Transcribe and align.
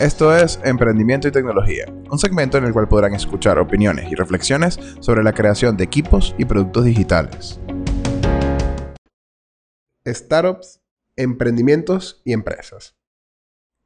Esto 0.00 0.32
es 0.32 0.60
Emprendimiento 0.62 1.26
y 1.26 1.32
Tecnología, 1.32 1.92
un 2.08 2.20
segmento 2.20 2.56
en 2.56 2.62
el 2.62 2.72
cual 2.72 2.86
podrán 2.86 3.14
escuchar 3.14 3.58
opiniones 3.58 4.08
y 4.12 4.14
reflexiones 4.14 4.78
sobre 5.00 5.24
la 5.24 5.32
creación 5.32 5.76
de 5.76 5.82
equipos 5.82 6.36
y 6.38 6.44
productos 6.44 6.84
digitales. 6.84 7.58
Startups, 10.06 10.80
emprendimientos 11.16 12.22
y 12.24 12.32
empresas. 12.32 12.96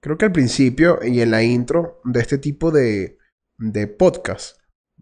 Creo 0.02 0.18
que 0.18 0.26
al 0.26 0.32
principio 0.32 0.98
y 1.02 1.22
en 1.22 1.30
la 1.30 1.42
intro 1.44 2.02
de 2.04 2.20
este 2.20 2.36
tipo 2.36 2.70
de, 2.70 3.16
de 3.56 3.86
podcast, 3.86 4.58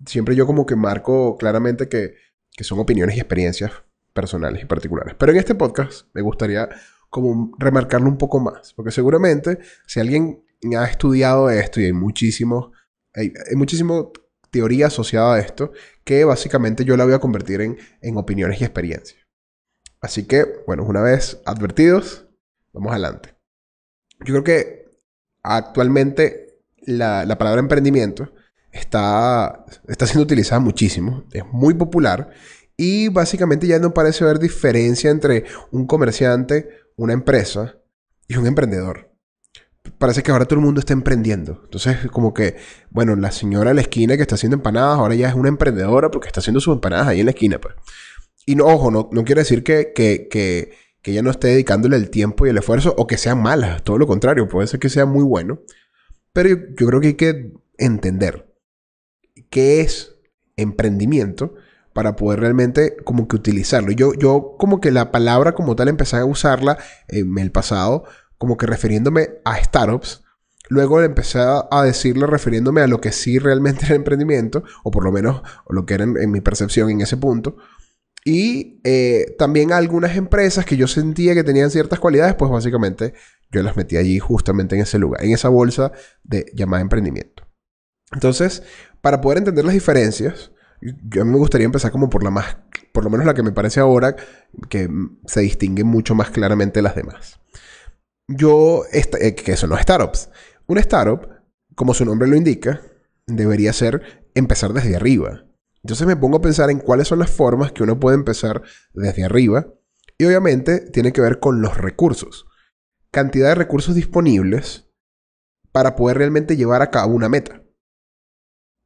siempre 0.06 0.36
yo 0.36 0.46
como 0.46 0.64
que 0.64 0.76
marco 0.76 1.36
claramente 1.38 1.88
que, 1.88 2.14
que 2.52 2.62
son 2.62 2.78
opiniones 2.78 3.16
y 3.16 3.18
experiencias 3.18 3.72
personales 4.12 4.62
y 4.62 4.66
particulares. 4.66 5.16
Pero 5.18 5.32
en 5.32 5.38
este 5.38 5.56
podcast 5.56 6.06
me 6.14 6.22
gustaría 6.22 6.68
como 7.08 7.50
remarcarlo 7.58 8.08
un 8.08 8.16
poco 8.16 8.38
más, 8.38 8.74
porque 8.74 8.92
seguramente 8.92 9.58
si 9.88 9.98
alguien 9.98 10.44
ha 10.76 10.84
estudiado 10.84 11.50
esto 11.50 11.80
y 11.80 11.86
hay 11.86 11.92
muchísimo, 11.92 12.72
hay, 13.14 13.32
muchísimo 13.56 14.12
teoría 14.50 14.88
asociada 14.88 15.34
a 15.34 15.40
esto 15.40 15.72
que 16.04 16.24
básicamente 16.24 16.84
yo 16.84 16.96
la 16.96 17.04
voy 17.04 17.14
a 17.14 17.20
convertir 17.20 17.60
en, 17.60 17.78
en 18.00 18.16
opiniones 18.16 18.60
y 18.60 18.64
experiencias. 18.64 19.20
Así 20.00 20.26
que, 20.26 20.46
bueno, 20.66 20.84
una 20.84 21.02
vez 21.02 21.40
advertidos, 21.44 22.26
vamos 22.72 22.92
adelante. 22.92 23.34
Yo 24.20 24.34
creo 24.34 24.44
que 24.44 24.90
actualmente 25.42 26.60
la, 26.82 27.24
la 27.24 27.38
palabra 27.38 27.60
emprendimiento 27.60 28.32
está, 28.72 29.64
está 29.88 30.06
siendo 30.06 30.24
utilizada 30.24 30.60
muchísimo, 30.60 31.24
es 31.32 31.44
muy 31.52 31.74
popular 31.74 32.30
y 32.76 33.08
básicamente 33.08 33.66
ya 33.66 33.78
no 33.78 33.92
parece 33.92 34.24
haber 34.24 34.38
diferencia 34.38 35.10
entre 35.10 35.44
un 35.70 35.86
comerciante, 35.86 36.68
una 36.96 37.12
empresa 37.12 37.76
y 38.26 38.36
un 38.36 38.46
emprendedor 38.46 39.09
parece 39.98 40.22
que 40.22 40.30
ahora 40.30 40.44
todo 40.44 40.58
el 40.58 40.64
mundo 40.64 40.80
está 40.80 40.92
emprendiendo. 40.92 41.60
Entonces, 41.64 41.98
como 42.10 42.34
que, 42.34 42.56
bueno, 42.90 43.16
la 43.16 43.30
señora 43.30 43.70
en 43.70 43.76
la 43.76 43.82
esquina 43.82 44.16
que 44.16 44.22
está 44.22 44.34
haciendo 44.34 44.56
empanadas, 44.56 44.98
ahora 44.98 45.14
ya 45.14 45.28
es 45.28 45.34
una 45.34 45.48
emprendedora 45.48 46.10
porque 46.10 46.28
está 46.28 46.40
haciendo 46.40 46.60
sus 46.60 46.74
empanadas 46.74 47.08
ahí 47.08 47.20
en 47.20 47.26
la 47.26 47.32
esquina, 47.32 47.60
pues. 47.60 47.74
Y 48.46 48.56
no, 48.56 48.66
ojo, 48.66 48.90
no, 48.90 49.08
no 49.12 49.24
quiere 49.24 49.42
decir 49.42 49.62
que, 49.62 49.92
que, 49.94 50.28
que, 50.30 50.72
que 51.02 51.12
ella 51.12 51.22
no 51.22 51.30
esté 51.30 51.48
dedicándole 51.48 51.96
el 51.96 52.10
tiempo 52.10 52.46
y 52.46 52.50
el 52.50 52.58
esfuerzo 52.58 52.94
o 52.96 53.06
que 53.06 53.18
sean 53.18 53.42
malas, 53.42 53.82
todo 53.82 53.98
lo 53.98 54.06
contrario, 54.06 54.48
puede 54.48 54.66
ser 54.66 54.80
que 54.80 54.88
sea 54.88 55.06
muy 55.06 55.24
bueno. 55.24 55.60
Pero 56.32 56.48
yo, 56.48 56.56
yo 56.76 56.86
creo 56.86 57.00
que 57.00 57.06
hay 57.08 57.14
que 57.14 57.52
entender 57.78 58.52
qué 59.50 59.80
es 59.80 60.16
emprendimiento 60.56 61.54
para 61.92 62.16
poder 62.16 62.40
realmente 62.40 62.96
como 63.04 63.26
que 63.28 63.36
utilizarlo. 63.36 63.92
Yo, 63.92 64.12
yo 64.14 64.54
como 64.58 64.80
que 64.80 64.90
la 64.90 65.10
palabra 65.10 65.52
como 65.52 65.76
tal 65.76 65.88
empecé 65.88 66.16
a 66.16 66.24
usarla 66.24 66.78
en 67.08 67.36
el 67.38 67.50
pasado 67.50 68.04
como 68.40 68.56
que 68.56 68.64
refiriéndome 68.64 69.28
a 69.44 69.62
startups. 69.62 70.24
Luego 70.70 71.02
empecé 71.02 71.40
a 71.42 71.82
decirle 71.84 72.26
refiriéndome 72.26 72.80
a 72.80 72.86
lo 72.86 72.98
que 72.98 73.12
sí 73.12 73.38
realmente 73.38 73.84
era 73.86 73.96
emprendimiento, 73.96 74.64
o 74.82 74.90
por 74.90 75.04
lo 75.04 75.12
menos 75.12 75.42
lo 75.68 75.84
que 75.84 75.94
era 75.94 76.04
en, 76.04 76.30
mi 76.30 76.40
percepción 76.40 76.88
en 76.88 77.02
ese 77.02 77.18
punto. 77.18 77.58
Y 78.24 78.80
eh, 78.84 79.34
también 79.38 79.72
a 79.72 79.76
algunas 79.76 80.16
empresas 80.16 80.64
que 80.64 80.78
yo 80.78 80.86
sentía 80.86 81.34
que 81.34 81.44
tenían 81.44 81.70
ciertas 81.70 82.00
cualidades, 82.00 82.34
pues 82.34 82.50
básicamente 82.50 83.12
yo 83.50 83.62
las 83.62 83.76
metí 83.76 83.98
allí 83.98 84.18
justamente 84.18 84.74
en 84.74 84.82
ese 84.82 84.98
lugar, 84.98 85.22
en 85.22 85.32
esa 85.32 85.50
bolsa 85.50 85.92
de 86.24 86.46
llamada 86.54 86.80
emprendimiento. 86.80 87.46
Entonces, 88.12 88.62
para 89.02 89.20
poder 89.20 89.38
entender 89.38 89.66
las 89.66 89.74
diferencias, 89.74 90.50
yo 90.80 91.26
me 91.26 91.36
gustaría 91.36 91.66
empezar 91.66 91.92
como 91.92 92.08
por 92.08 92.24
la 92.24 92.30
más, 92.30 92.56
por 92.92 93.04
lo 93.04 93.10
menos 93.10 93.26
la 93.26 93.34
que 93.34 93.42
me 93.42 93.52
parece 93.52 93.80
ahora 93.80 94.16
que 94.70 94.88
se 95.26 95.40
distingue 95.42 95.84
mucho 95.84 96.14
más 96.14 96.30
claramente 96.30 96.78
de 96.78 96.82
las 96.82 96.94
demás 96.94 97.40
yo, 98.30 98.84
eh, 98.92 99.34
que 99.34 99.56
son 99.56 99.70
los 99.70 99.80
startups. 99.80 100.30
Un 100.66 100.78
startup, 100.78 101.28
como 101.74 101.94
su 101.94 102.04
nombre 102.04 102.28
lo 102.28 102.36
indica, 102.36 102.80
debería 103.26 103.72
ser 103.72 104.30
empezar 104.34 104.72
desde 104.72 104.96
arriba. 104.96 105.44
Entonces 105.82 106.06
me 106.06 106.16
pongo 106.16 106.38
a 106.38 106.42
pensar 106.42 106.70
en 106.70 106.78
cuáles 106.78 107.08
son 107.08 107.18
las 107.18 107.30
formas 107.30 107.72
que 107.72 107.82
uno 107.82 107.98
puede 107.98 108.16
empezar 108.16 108.62
desde 108.92 109.24
arriba. 109.24 109.66
Y 110.18 110.26
obviamente 110.26 110.80
tiene 110.80 111.12
que 111.12 111.20
ver 111.20 111.40
con 111.40 111.62
los 111.62 111.76
recursos. 111.76 112.46
Cantidad 113.10 113.48
de 113.48 113.54
recursos 113.56 113.94
disponibles 113.94 114.88
para 115.72 115.96
poder 115.96 116.18
realmente 116.18 116.56
llevar 116.56 116.82
a 116.82 116.90
cabo 116.90 117.14
una 117.14 117.28
meta. 117.28 117.62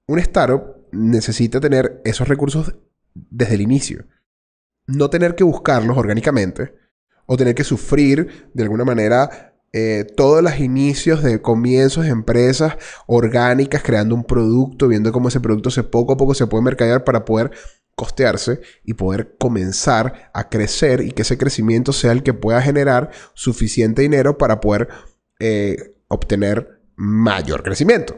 Un 0.07 0.19
startup 0.21 0.87
necesita 0.93 1.61
tener 1.61 2.01
esos 2.05 2.29
recursos 2.29 2.75
desde 3.15 3.57
el 3.57 3.63
inicio. 3.63 4.07
No 4.87 5.11
tener 5.11 5.35
que 5.35 5.45
buscarlos 5.45 5.99
orgánicamente, 5.99 6.75
o 7.27 7.37
tener 7.37 7.55
que 7.55 7.65
sufrir 7.65 8.51
de 8.53 8.63
alguna 8.63 8.85
manera 8.85 9.55
eh, 9.73 10.07
todos 10.17 10.43
los 10.43 10.61
inicios 10.61 11.23
de 11.23 11.43
comienzos 11.43 12.05
de 12.05 12.11
empresas 12.11 12.77
orgánicas 13.07 13.83
creando 13.83 14.15
un 14.15 14.23
producto, 14.25 14.87
viendo 14.87 15.11
cómo 15.11 15.29
ese 15.29 15.41
producto 15.41 15.71
se 15.71 15.83
poco 15.83 16.13
a 16.13 16.17
poco 16.17 16.35
se 16.35 16.47
puede 16.47 16.63
mercadear 16.63 17.03
para 17.03 17.25
poder 17.25 17.51
costearse 17.97 18.61
y 18.85 18.95
poder 18.95 19.37
comenzar 19.39 20.31
a 20.33 20.49
crecer 20.49 21.01
y 21.01 21.11
que 21.11 21.23
ese 21.23 21.39
crecimiento 21.39 21.93
sea 21.93 22.13
el 22.13 22.23
que 22.23 22.35
pueda 22.35 22.63
generar 22.63 23.11
suficiente 23.35 24.03
dinero 24.03 24.39
para 24.39 24.61
poder 24.61 24.89
eh, 25.41 25.95
obtener 26.09 26.81
mayor 26.97 27.63
crecimiento. 27.63 28.17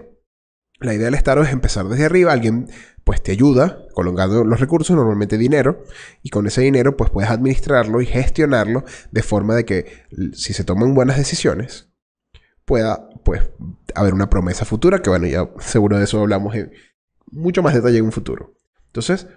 La 0.80 0.94
idea 0.94 1.06
del 1.06 1.14
Estado 1.14 1.42
es 1.42 1.52
empezar 1.52 1.86
desde 1.88 2.04
arriba. 2.04 2.32
Alguien 2.32 2.68
pues 3.04 3.22
te 3.22 3.32
ayuda 3.32 3.86
colocando 3.94 4.44
los 4.44 4.60
recursos, 4.60 4.96
normalmente 4.96 5.38
dinero, 5.38 5.84
y 6.22 6.30
con 6.30 6.46
ese 6.46 6.60
dinero 6.62 6.96
pues 6.96 7.10
puedes 7.10 7.30
administrarlo 7.30 8.00
y 8.00 8.06
gestionarlo 8.06 8.84
de 9.10 9.22
forma 9.22 9.54
de 9.54 9.64
que 9.64 9.86
si 10.32 10.52
se 10.52 10.64
toman 10.64 10.94
buenas 10.94 11.16
decisiones 11.16 11.88
pueda 12.64 13.08
pues 13.24 13.42
haber 13.94 14.12
una 14.12 14.28
promesa 14.28 14.64
futura, 14.64 15.00
que 15.00 15.08
bueno, 15.08 15.26
ya 15.26 15.48
seguro 15.60 15.98
de 15.98 16.04
eso 16.04 16.20
hablamos 16.20 16.54
en 16.56 16.72
mucho 17.30 17.62
más 17.62 17.74
detalle 17.74 17.98
en 17.98 18.04
un 18.04 18.12
futuro. 18.12 18.58
Entonces, 18.86 19.28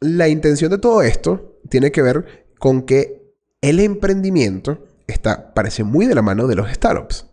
la 0.00 0.28
intención 0.28 0.70
de 0.70 0.78
todo 0.78 1.02
esto 1.02 1.60
tiene 1.68 1.92
que 1.92 2.02
ver 2.02 2.46
con 2.58 2.82
que 2.82 3.34
el 3.60 3.80
emprendimiento 3.80 4.86
está, 5.06 5.54
parece 5.54 5.84
muy 5.84 6.06
de 6.06 6.14
la 6.14 6.22
mano 6.22 6.46
de 6.46 6.54
los 6.54 6.70
startups. 6.72 7.26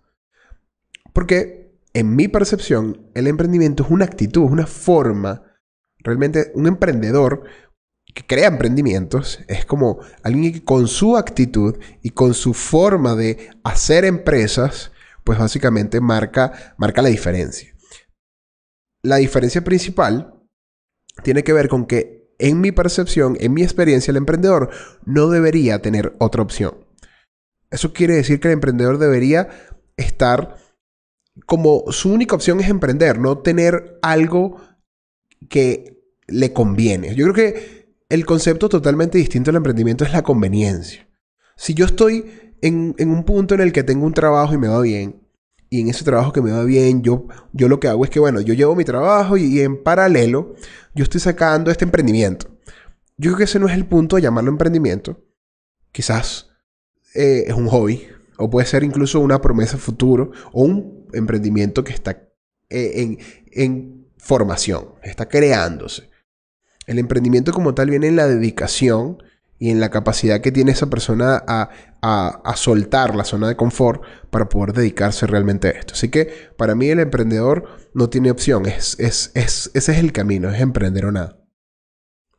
Porque 1.13 1.62
en 1.93 2.15
mi 2.15 2.27
percepción, 2.27 3.09
el 3.13 3.27
emprendimiento 3.27 3.83
es 3.83 3.91
una 3.91 4.05
actitud, 4.05 4.45
es 4.45 4.51
una 4.51 4.65
forma. 4.65 5.43
Realmente, 5.99 6.51
un 6.55 6.67
emprendedor 6.67 7.43
que 8.13 8.25
crea 8.25 8.47
emprendimientos 8.47 9.39
es 9.47 9.65
como 9.65 9.99
alguien 10.23 10.53
que 10.53 10.63
con 10.63 10.87
su 10.87 11.17
actitud 11.17 11.77
y 12.01 12.09
con 12.09 12.33
su 12.33 12.53
forma 12.53 13.15
de 13.15 13.49
hacer 13.63 14.05
empresas, 14.05 14.91
pues 15.23 15.39
básicamente 15.39 16.01
marca, 16.01 16.75
marca 16.77 17.01
la 17.01 17.09
diferencia. 17.09 17.73
La 19.03 19.17
diferencia 19.17 19.63
principal 19.63 20.33
tiene 21.23 21.43
que 21.43 21.53
ver 21.53 21.69
con 21.69 21.85
que 21.85 22.33
en 22.39 22.59
mi 22.59 22.71
percepción, 22.71 23.37
en 23.39 23.53
mi 23.53 23.63
experiencia, 23.63 24.11
el 24.11 24.17
emprendedor 24.17 24.69
no 25.05 25.29
debería 25.29 25.81
tener 25.81 26.15
otra 26.19 26.41
opción. 26.41 26.85
Eso 27.69 27.93
quiere 27.93 28.15
decir 28.15 28.39
que 28.39 28.47
el 28.47 28.55
emprendedor 28.55 28.97
debería 28.97 29.49
estar 29.97 30.57
como 31.45 31.85
su 31.91 32.11
única 32.11 32.35
opción 32.35 32.59
es 32.59 32.69
emprender, 32.69 33.19
no 33.19 33.39
tener 33.39 33.97
algo 34.01 34.57
que 35.49 36.03
le 36.27 36.53
conviene. 36.53 37.15
Yo 37.15 37.25
creo 37.25 37.33
que 37.33 37.95
el 38.09 38.25
concepto 38.25 38.69
totalmente 38.69 39.17
distinto 39.17 39.49
del 39.49 39.57
emprendimiento 39.57 40.03
es 40.03 40.13
la 40.13 40.21
conveniencia. 40.21 41.07
Si 41.55 41.73
yo 41.73 41.85
estoy 41.85 42.55
en, 42.61 42.95
un 42.99 43.23
punto 43.23 43.55
en 43.55 43.61
el 43.61 43.73
que 43.73 43.83
tengo 43.83 44.05
un 44.05 44.13
trabajo 44.13 44.53
y 44.53 44.57
me 44.57 44.67
va 44.67 44.81
bien, 44.81 45.21
y 45.69 45.81
en 45.81 45.89
ese 45.89 46.03
trabajo 46.03 46.31
que 46.31 46.41
me 46.41 46.51
va 46.51 46.63
bien, 46.63 47.01
yo, 47.01 47.27
yo 47.51 47.67
lo 47.67 47.79
que 47.79 47.87
hago 47.87 48.03
es 48.03 48.11
que, 48.11 48.19
bueno, 48.19 48.39
yo 48.41 48.53
llevo 48.53 48.75
mi 48.75 48.85
trabajo 48.85 49.37
y, 49.37 49.61
en 49.61 49.81
paralelo 49.81 50.53
yo 50.93 51.03
estoy 51.03 51.19
sacando 51.19 51.71
este 51.71 51.85
emprendimiento. 51.85 52.47
Yo 53.17 53.31
creo 53.31 53.37
que 53.37 53.43
ese 53.45 53.59
no 53.59 53.67
es 53.67 53.73
el 53.73 53.85
punto 53.85 54.15
de 54.15 54.21
llamarlo 54.21 54.51
emprendimiento. 54.51 55.23
Quizás 55.91 56.51
eh, 57.15 57.45
es 57.47 57.53
un 57.53 57.67
hobby, 57.67 58.07
o 58.37 58.49
puede 58.49 58.67
ser 58.67 58.83
incluso 58.83 59.19
una 59.19 59.41
promesa 59.41 59.77
futuro, 59.77 60.31
o 60.51 60.63
un 60.63 61.07
emprendimiento 61.13 61.83
que 61.83 61.93
está 61.93 62.29
eh, 62.69 63.17
en, 63.51 64.03
formación, 64.17 64.95
está 65.03 65.27
creándose. 65.27 66.09
El 66.87 66.97
emprendimiento 66.97 67.51
como 67.51 67.73
tal 67.73 67.89
viene 67.89 68.07
en 68.07 68.15
la 68.15 68.25
dedicación 68.25 69.21
y 69.59 69.69
en 69.69 69.81
la 69.81 69.89
capacidad 69.89 70.39
que 70.39 70.51
tiene 70.53 70.71
esa 70.71 70.89
persona 70.89 71.43
a, 71.45 71.69
soltar 72.55 73.15
la 73.15 73.25
zona 73.25 73.49
de 73.49 73.57
confort 73.57 74.01
para 74.29 74.47
poder 74.47 74.73
dedicarse 74.73 75.27
realmente 75.27 75.67
a 75.67 75.71
esto. 75.71 75.93
Así 75.93 76.09
que 76.09 76.33
para 76.57 76.73
mí 76.73 76.87
el 76.87 76.99
emprendedor 76.99 77.65
no 77.93 78.09
tiene 78.09 78.31
opción, 78.31 78.65
es, 78.65 78.97
es, 78.99 79.31
ese 79.33 79.71
es 79.73 79.89
el 79.89 80.13
camino, 80.13 80.49
es 80.49 80.61
emprender 80.61 81.05
o 81.05 81.11
nada. 81.11 81.42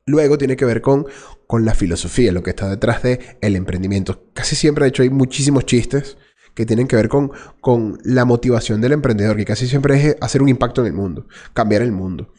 Luego 0.06 0.36
tiene 0.36 0.56
que 0.56 0.66
ver 0.66 0.82
con, 0.82 1.06
con 1.46 1.64
la 1.64 1.74
filosofía, 1.74 2.32
lo 2.32 2.42
que 2.42 2.50
está 2.50 2.68
detrás 2.68 3.02
del 3.02 3.20
el 3.40 3.56
emprendimiento. 3.56 4.24
Casi 4.34 4.54
siempre, 4.54 4.84
de 4.84 4.90
hecho, 4.90 5.02
hay 5.02 5.10
muchísimos 5.10 5.64
chistes 5.64 6.18
que 6.54 6.66
tienen 6.66 6.86
que 6.86 6.96
ver 6.96 7.08
con, 7.08 7.32
con 7.60 7.98
la 8.04 8.24
motivación 8.24 8.80
del 8.80 8.92
emprendedor, 8.92 9.36
que 9.36 9.44
casi 9.44 9.66
siempre 9.66 9.96
es 9.96 10.16
hacer 10.20 10.42
un 10.42 10.48
impacto 10.48 10.82
en 10.82 10.88
el 10.88 10.92
mundo, 10.92 11.26
cambiar 11.52 11.82
el 11.82 11.92
mundo. 11.92 12.32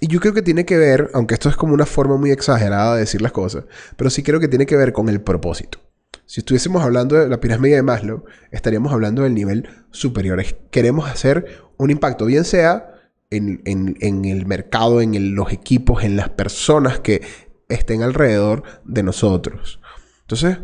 Y 0.00 0.08
yo 0.08 0.18
creo 0.18 0.34
que 0.34 0.42
tiene 0.42 0.64
que 0.64 0.76
ver, 0.76 1.10
aunque 1.14 1.34
esto 1.34 1.48
es 1.48 1.56
como 1.56 1.74
una 1.74 1.86
forma 1.86 2.16
muy 2.16 2.30
exagerada 2.30 2.94
de 2.94 3.00
decir 3.00 3.22
las 3.22 3.32
cosas, 3.32 3.64
pero 3.96 4.10
sí 4.10 4.22
creo 4.22 4.40
que 4.40 4.48
tiene 4.48 4.66
que 4.66 4.76
ver 4.76 4.92
con 4.92 5.08
el 5.08 5.20
propósito. 5.20 5.78
Si 6.26 6.40
estuviésemos 6.40 6.82
hablando 6.82 7.16
de 7.16 7.28
la 7.28 7.38
pirámide 7.38 7.76
de 7.76 7.82
Maslow, 7.82 8.24
estaríamos 8.50 8.92
hablando 8.92 9.22
del 9.22 9.34
nivel 9.34 9.68
superior. 9.90 10.42
Queremos 10.70 11.08
hacer 11.08 11.62
un 11.76 11.90
impacto, 11.90 12.24
bien 12.24 12.44
sea 12.44 12.93
en, 13.34 14.24
el 14.24 14.46
mercado, 14.46 15.00
en 15.00 15.34
los 15.34 15.52
equipos, 15.52 16.04
en 16.04 16.16
las 16.16 16.30
personas 16.30 17.00
que 17.00 17.22
estén 17.68 18.02
alrededor 18.02 18.62
de 18.84 19.02
nosotros. 19.02 19.80
Entonces, 20.22 20.58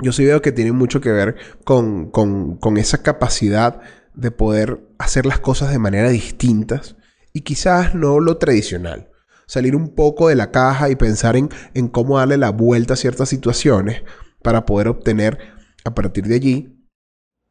yo 0.00 0.12
sí 0.12 0.24
veo 0.24 0.42
que 0.42 0.52
tiene 0.52 0.72
mucho 0.72 1.00
que 1.00 1.12
ver 1.12 1.36
con, 1.64 2.10
con 2.10 2.76
esa 2.76 3.02
capacidad 3.02 3.80
de 4.14 4.30
poder 4.30 4.80
hacer 4.98 5.26
las 5.26 5.40
cosas 5.40 5.70
de 5.70 5.78
manera 5.78 6.10
distintas 6.10 6.96
y 7.32 7.42
quizás 7.42 7.94
no 7.94 8.20
lo 8.20 8.36
tradicional 8.38 9.08
salir 9.52 9.76
un 9.76 9.94
poco 9.94 10.28
de 10.28 10.34
la 10.34 10.50
caja 10.50 10.88
y 10.88 10.96
pensar 10.96 11.36
en, 11.36 11.50
en 11.74 11.88
cómo 11.88 12.16
darle 12.16 12.38
la 12.38 12.48
vuelta 12.48 12.94
a 12.94 12.96
ciertas 12.96 13.28
situaciones 13.28 14.02
para 14.42 14.64
poder 14.64 14.88
obtener 14.88 15.38
a 15.84 15.94
partir 15.94 16.26
de 16.26 16.36
allí 16.36 16.71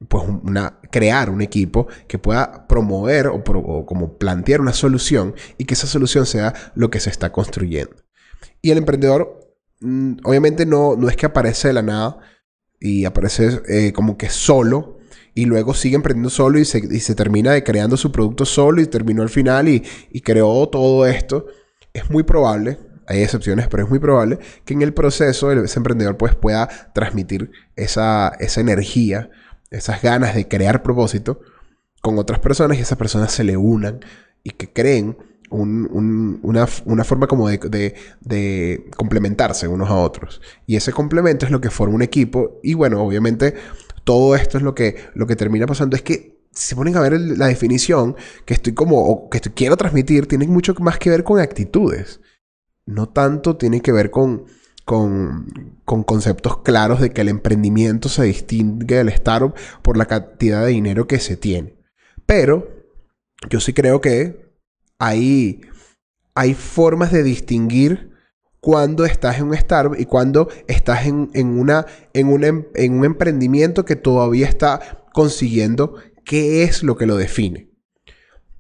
pues 0.08 0.24
una, 0.28 0.80
crear 0.92 1.30
un 1.30 1.42
equipo 1.42 1.88
que 2.08 2.18
pueda 2.18 2.68
promover 2.68 3.28
o, 3.28 3.44
como 3.86 4.18
plantear 4.18 4.62
una 4.62 4.74
solución 4.74 5.36
y 5.58 5.66
que 5.66 5.74
esa 5.74 5.88
solución 5.88 6.26
sea 6.26 6.54
lo 6.76 6.90
que 6.90 7.00
se 7.00 7.10
está 7.10 7.32
construyendo. 7.32 7.96
Y 8.62 8.72
el 8.72 8.78
emprendedor 8.78 9.54
mm, 9.80 10.18
obviamente 10.24 10.66
no, 10.66 10.96
no 10.96 11.10
es 11.10 11.16
que 11.16 11.26
aparece 11.26 11.70
de 11.70 11.74
la 11.76 11.82
nada 11.82 12.20
y 12.80 13.06
aparece 13.06 13.62
eh, 13.68 13.94
como 13.94 14.18
que 14.18 14.30
solo 14.30 14.98
y 15.34 15.46
luego 15.46 15.74
sigue 15.74 15.96
emprendiendo 15.96 16.30
solo 16.30 16.60
y 16.60 16.66
se, 16.66 16.80
y 16.80 17.00
se, 17.00 17.16
termina 17.16 17.52
de 17.52 17.64
creando 17.64 17.96
su 17.96 18.12
producto 18.12 18.44
solo 18.44 18.82
y 18.82 18.88
terminó 18.88 19.22
al 19.22 19.30
final 19.30 19.70
y, 19.70 19.84
y 20.12 20.22
creó 20.22 20.68
todo 20.68 21.06
esto 21.06 21.46
es 21.94 22.10
muy 22.10 22.24
probable, 22.24 22.80
hay 23.08 23.22
excepciones, 23.22 23.68
pero 23.68 23.84
es 23.84 23.90
muy 23.90 24.00
probable 24.00 24.40
que 24.66 24.74
en 24.74 24.82
el 24.82 24.94
proceso 24.94 25.52
ese 25.52 25.80
emprendedor 25.80 26.18
pues, 26.18 26.36
pueda 26.36 26.68
transmitir 26.94 27.52
esa, 27.76 28.30
esa 28.40 28.62
energía, 28.62 29.30
esas 29.72 30.02
ganas 30.02 30.36
de 30.36 30.48
crear 30.48 30.84
propósito 30.84 31.40
con 32.02 32.20
otras 32.20 32.40
personas 32.40 32.78
y 32.78 32.82
esas 32.82 32.98
personas 32.98 33.32
se 33.32 33.44
le 33.44 33.58
unan 33.58 34.02
y 34.44 34.52
que 34.52 34.72
creen 34.72 35.18
una, 35.50 36.66
forma 37.04 37.28
como 37.28 37.50
de, 37.50 37.96
de, 38.22 38.90
complementarse 38.96 39.68
unos 39.68 39.90
a 39.90 39.96
otros. 39.96 40.42
Y 40.66 40.76
ese 40.78 40.94
complemento 40.94 41.46
es 41.46 41.52
lo 41.52 41.60
que 41.60 41.70
forma 41.70 41.96
un 41.96 42.02
equipo. 42.02 42.60
Y 42.64 42.74
bueno, 42.74 43.04
obviamente 43.04 43.56
todo 44.04 44.36
esto 44.36 44.58
es 44.58 44.64
lo 44.64 44.74
que, 44.74 44.96
lo 45.14 45.28
que 45.28 45.36
termina 45.36 45.66
pasando. 45.66 45.96
Es 45.96 46.02
que 46.02 46.42
si 46.52 46.70
se 46.70 46.76
ponen 46.76 46.96
a 46.96 47.02
ver 47.02 47.20
la 47.20 47.48
definición 47.48 48.16
que 48.46 48.54
estoy 48.54 48.74
como, 48.74 49.06
o 49.06 49.30
que 49.30 49.40
quiero 49.40 49.76
transmitir, 49.78 50.28
tiene 50.28 50.48
mucho 50.48 50.74
más 50.80 50.98
que 50.98 51.10
ver 51.10 51.24
con 51.24 51.40
actitudes. 51.40 52.22
No 52.86 53.10
tanto 53.10 53.58
tiene 53.58 53.82
que 53.82 53.92
ver 53.92 54.10
con, 54.10 54.46
con, 54.92 55.80
con, 55.86 56.04
conceptos 56.04 56.58
claros 56.60 57.00
de 57.00 57.12
que 57.12 57.22
el 57.22 57.30
emprendimiento 57.30 58.10
se 58.10 58.24
distingue 58.24 58.98
del 58.98 59.10
startup 59.10 59.54
por 59.82 59.96
la 59.96 60.06
cantidad 60.06 60.66
de 60.66 60.72
dinero 60.72 61.08
que 61.08 61.20
se 61.20 61.38
tiene. 61.38 61.76
Pero 62.26 62.68
yo 63.50 63.60
sí 63.60 63.74
creo 63.74 64.02
que 64.02 64.54
hay, 65.00 65.62
hay 66.36 66.54
formas 66.54 67.12
de 67.12 67.24
distinguir 67.24 68.12
cuando 68.60 69.06
estás 69.06 69.40
en 69.40 69.48
un 69.48 69.54
startup 69.54 69.96
y 69.98 70.06
cuando 70.06 70.50
estás 70.68 71.08
en, 71.08 71.30
una, 71.36 71.86
en, 72.14 72.28
un, 72.28 72.68
en 72.76 72.94
un 72.94 73.06
emprendimiento 73.06 73.86
que 73.86 73.96
todavía 73.96 74.48
está 74.48 75.06
consiguiendo 75.14 75.96
¿Qué 76.24 76.64
es 76.64 76.84
lo 76.84 76.98
que 76.98 77.06
lo 77.06 77.18
define? 77.18 77.70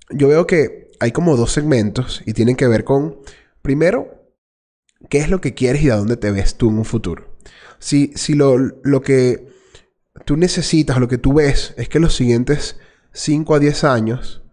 Yo 0.10 0.28
veo 0.28 0.48
que 0.48 0.92
hay 1.00 1.12
como 1.12 1.38
dos 1.38 1.52
segmentos 1.52 2.22
y 2.26 2.34
tienen 2.34 2.56
que 2.56 2.68
ver 2.68 2.84
con, 2.84 3.18
primero, 3.62 4.21
qué 5.10 5.20
es 5.20 5.30
lo 5.30 5.42
que 5.42 5.54
quieres 5.54 5.82
y 5.84 5.90
a 5.90 5.96
dónde 5.96 6.18
te 6.18 6.32
ves 6.32 6.56
tú 6.56 6.70
en 6.70 6.80
un 6.80 6.86
futuro. 6.86 7.38
Si, 7.80 8.12
si 8.16 8.34
lo, 8.34 8.58
lo 8.58 9.02
que 9.02 9.48
tú 10.26 10.38
necesitas, 10.38 11.00
lo 11.00 11.08
que 11.08 11.18
tú 11.18 11.34
ves, 11.34 11.74
es 11.78 11.90
que 11.90 12.00
los 12.00 12.16
siguientes 12.16 12.78
5 13.14 13.56
a 13.56 13.60
10 13.60 13.84
años 13.84 14.44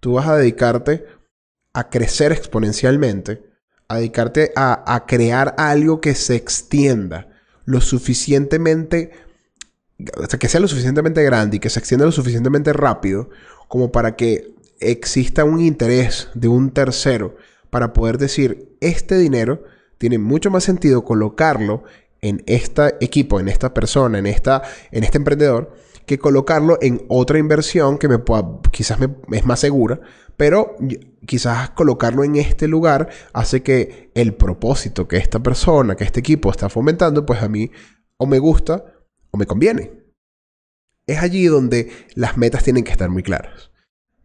tú 0.00 0.14
vas 0.14 0.26
a 0.26 0.36
dedicarte 0.36 1.04
a 1.72 1.88
crecer 1.90 2.32
exponencialmente, 2.32 3.42
a 3.88 3.96
dedicarte 3.96 4.52
a, 4.56 4.94
a 4.94 5.06
crear 5.06 5.54
algo 5.58 6.00
que 6.00 6.14
se 6.14 6.34
extienda 6.36 7.28
lo 7.64 7.80
suficientemente 7.80 9.12
o 10.16 10.26
sea, 10.26 10.38
que 10.38 10.48
sea 10.48 10.60
lo 10.60 10.68
suficientemente 10.68 11.22
grande 11.22 11.56
y 11.56 11.60
que 11.60 11.70
se 11.70 11.78
extienda 11.78 12.06
lo 12.06 12.12
suficientemente 12.12 12.72
rápido 12.72 13.30
como 13.68 13.92
para 13.92 14.16
que 14.16 14.54
exista 14.80 15.44
un 15.44 15.60
interés 15.60 16.28
de 16.34 16.48
un 16.48 16.70
tercero 16.70 17.36
para 17.70 17.92
poder 17.92 18.18
decir, 18.18 18.76
este 18.80 19.18
dinero 19.18 19.62
tiene 20.00 20.16
mucho 20.18 20.50
más 20.50 20.64
sentido 20.64 21.04
colocarlo 21.04 21.84
en 22.22 22.42
este 22.46 22.94
equipo, 23.02 23.38
en 23.38 23.48
esta 23.48 23.74
persona, 23.74 24.18
en, 24.18 24.26
esta, 24.26 24.62
en 24.92 25.04
este 25.04 25.18
emprendedor, 25.18 25.74
que 26.06 26.18
colocarlo 26.18 26.78
en 26.80 27.02
otra 27.08 27.38
inversión 27.38 27.98
que 27.98 28.08
me 28.08 28.18
pueda, 28.18 28.60
quizás 28.72 28.98
me, 28.98 29.10
es 29.36 29.44
más 29.44 29.60
segura, 29.60 30.00
pero 30.38 30.74
quizás 31.26 31.68
colocarlo 31.70 32.24
en 32.24 32.36
este 32.36 32.66
lugar 32.66 33.10
hace 33.34 33.62
que 33.62 34.10
el 34.14 34.32
propósito 34.32 35.06
que 35.06 35.18
esta 35.18 35.38
persona, 35.42 35.96
que 35.96 36.04
este 36.04 36.20
equipo 36.20 36.50
está 36.50 36.70
fomentando, 36.70 37.26
pues 37.26 37.42
a 37.42 37.48
mí 37.50 37.70
o 38.16 38.24
me 38.24 38.38
gusta 38.38 38.82
o 39.30 39.36
me 39.36 39.44
conviene. 39.44 39.92
Es 41.06 41.18
allí 41.18 41.44
donde 41.44 41.92
las 42.14 42.38
metas 42.38 42.64
tienen 42.64 42.84
que 42.84 42.92
estar 42.92 43.10
muy 43.10 43.22
claras. 43.22 43.70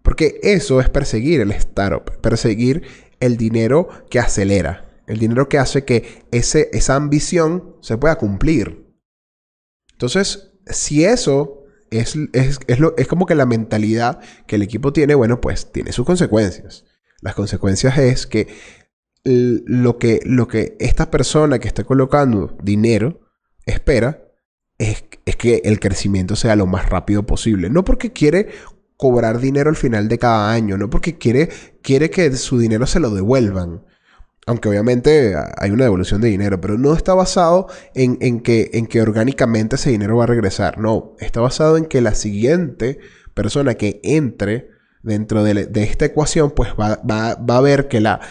Porque 0.04 0.40
eso 0.42 0.80
es 0.80 0.88
perseguir 0.88 1.42
el 1.42 1.52
startup, 1.52 2.22
perseguir 2.22 2.84
el 3.20 3.36
dinero 3.36 3.90
que 4.10 4.20
acelera, 4.20 4.85
el 5.08 5.20
dinero 5.20 5.50
que 5.50 5.60
hace 5.60 5.86
que 5.86 6.26
ese, 6.32 6.70
esa 6.74 6.96
ambición 6.96 7.76
se 7.82 7.98
pueda 7.98 8.18
cumplir. 8.18 8.86
Entonces, 9.92 10.54
si 10.68 11.06
eso 11.06 11.64
es, 11.92 12.16
es, 12.34 12.60
es 12.68 13.08
como 13.08 13.26
que 13.26 13.36
la 13.36 13.46
mentalidad 13.46 14.20
que 14.48 14.56
el 14.56 14.62
equipo 14.62 14.92
tiene, 14.94 15.16
bueno, 15.16 15.42
pues 15.42 15.72
tiene 15.72 15.92
sus 15.92 16.06
consecuencias. 16.06 16.86
Las 17.22 17.36
consecuencias 17.36 17.98
es 17.98 18.28
que 18.28 18.48
lo 19.24 19.98
que, 19.98 20.20
lo 20.24 20.48
que 20.48 20.78
esta 20.80 21.10
persona 21.10 21.60
que 21.60 21.68
está 21.68 21.84
colocando 21.84 22.56
dinero 22.62 23.22
espera 23.66 24.26
es, 24.78 25.04
que 25.38 25.62
el 25.66 25.80
crecimiento 25.80 26.36
sea 26.36 26.56
lo 26.56 26.68
más 26.68 26.90
rápido 26.90 27.26
posible. 27.26 27.70
No 27.70 27.84
porque 27.84 28.12
quiere 28.12 28.50
cobrar 28.98 29.40
dinero 29.40 29.70
al 29.70 29.76
final 29.76 30.08
de 30.08 30.20
cada 30.20 30.52
año, 30.52 30.78
no 30.78 30.90
porque 30.90 31.18
quiere, 31.18 31.50
quiere 31.82 32.10
que 32.10 32.32
su 32.36 32.60
dinero 32.60 32.86
se 32.86 33.00
lo 33.00 33.10
devuelvan. 33.10 33.84
Aunque 34.48 34.70
obviamente 34.70 35.34
hay 35.58 35.72
una 35.72 35.86
devolución 35.86 36.22
de 36.22 36.28
dinero, 36.28 36.62
pero 36.62 36.78
no 36.78 36.94
está 36.94 37.16
basado 37.16 37.68
en, 37.96 38.42
que, 38.42 38.70
en 38.74 38.86
que 38.86 39.02
orgánicamente 39.02 39.76
ese 39.76 39.90
dinero 39.90 40.18
va 40.18 40.26
a 40.26 40.28
regresar. 40.28 40.78
No, 40.78 41.16
está 41.20 41.42
basado 41.42 41.78
en 41.78 41.86
que 41.86 42.00
la 42.02 42.14
siguiente 42.14 43.00
persona 43.34 43.74
que 43.74 44.00
entre 44.04 44.70
dentro 45.02 45.44
de, 45.44 45.70
esta 45.76 46.06
ecuación, 46.06 46.52
pues 46.52 46.72
va, 46.74 47.32
a 47.32 47.62
ver 47.62 47.88
que 47.88 48.02
la, 48.02 48.22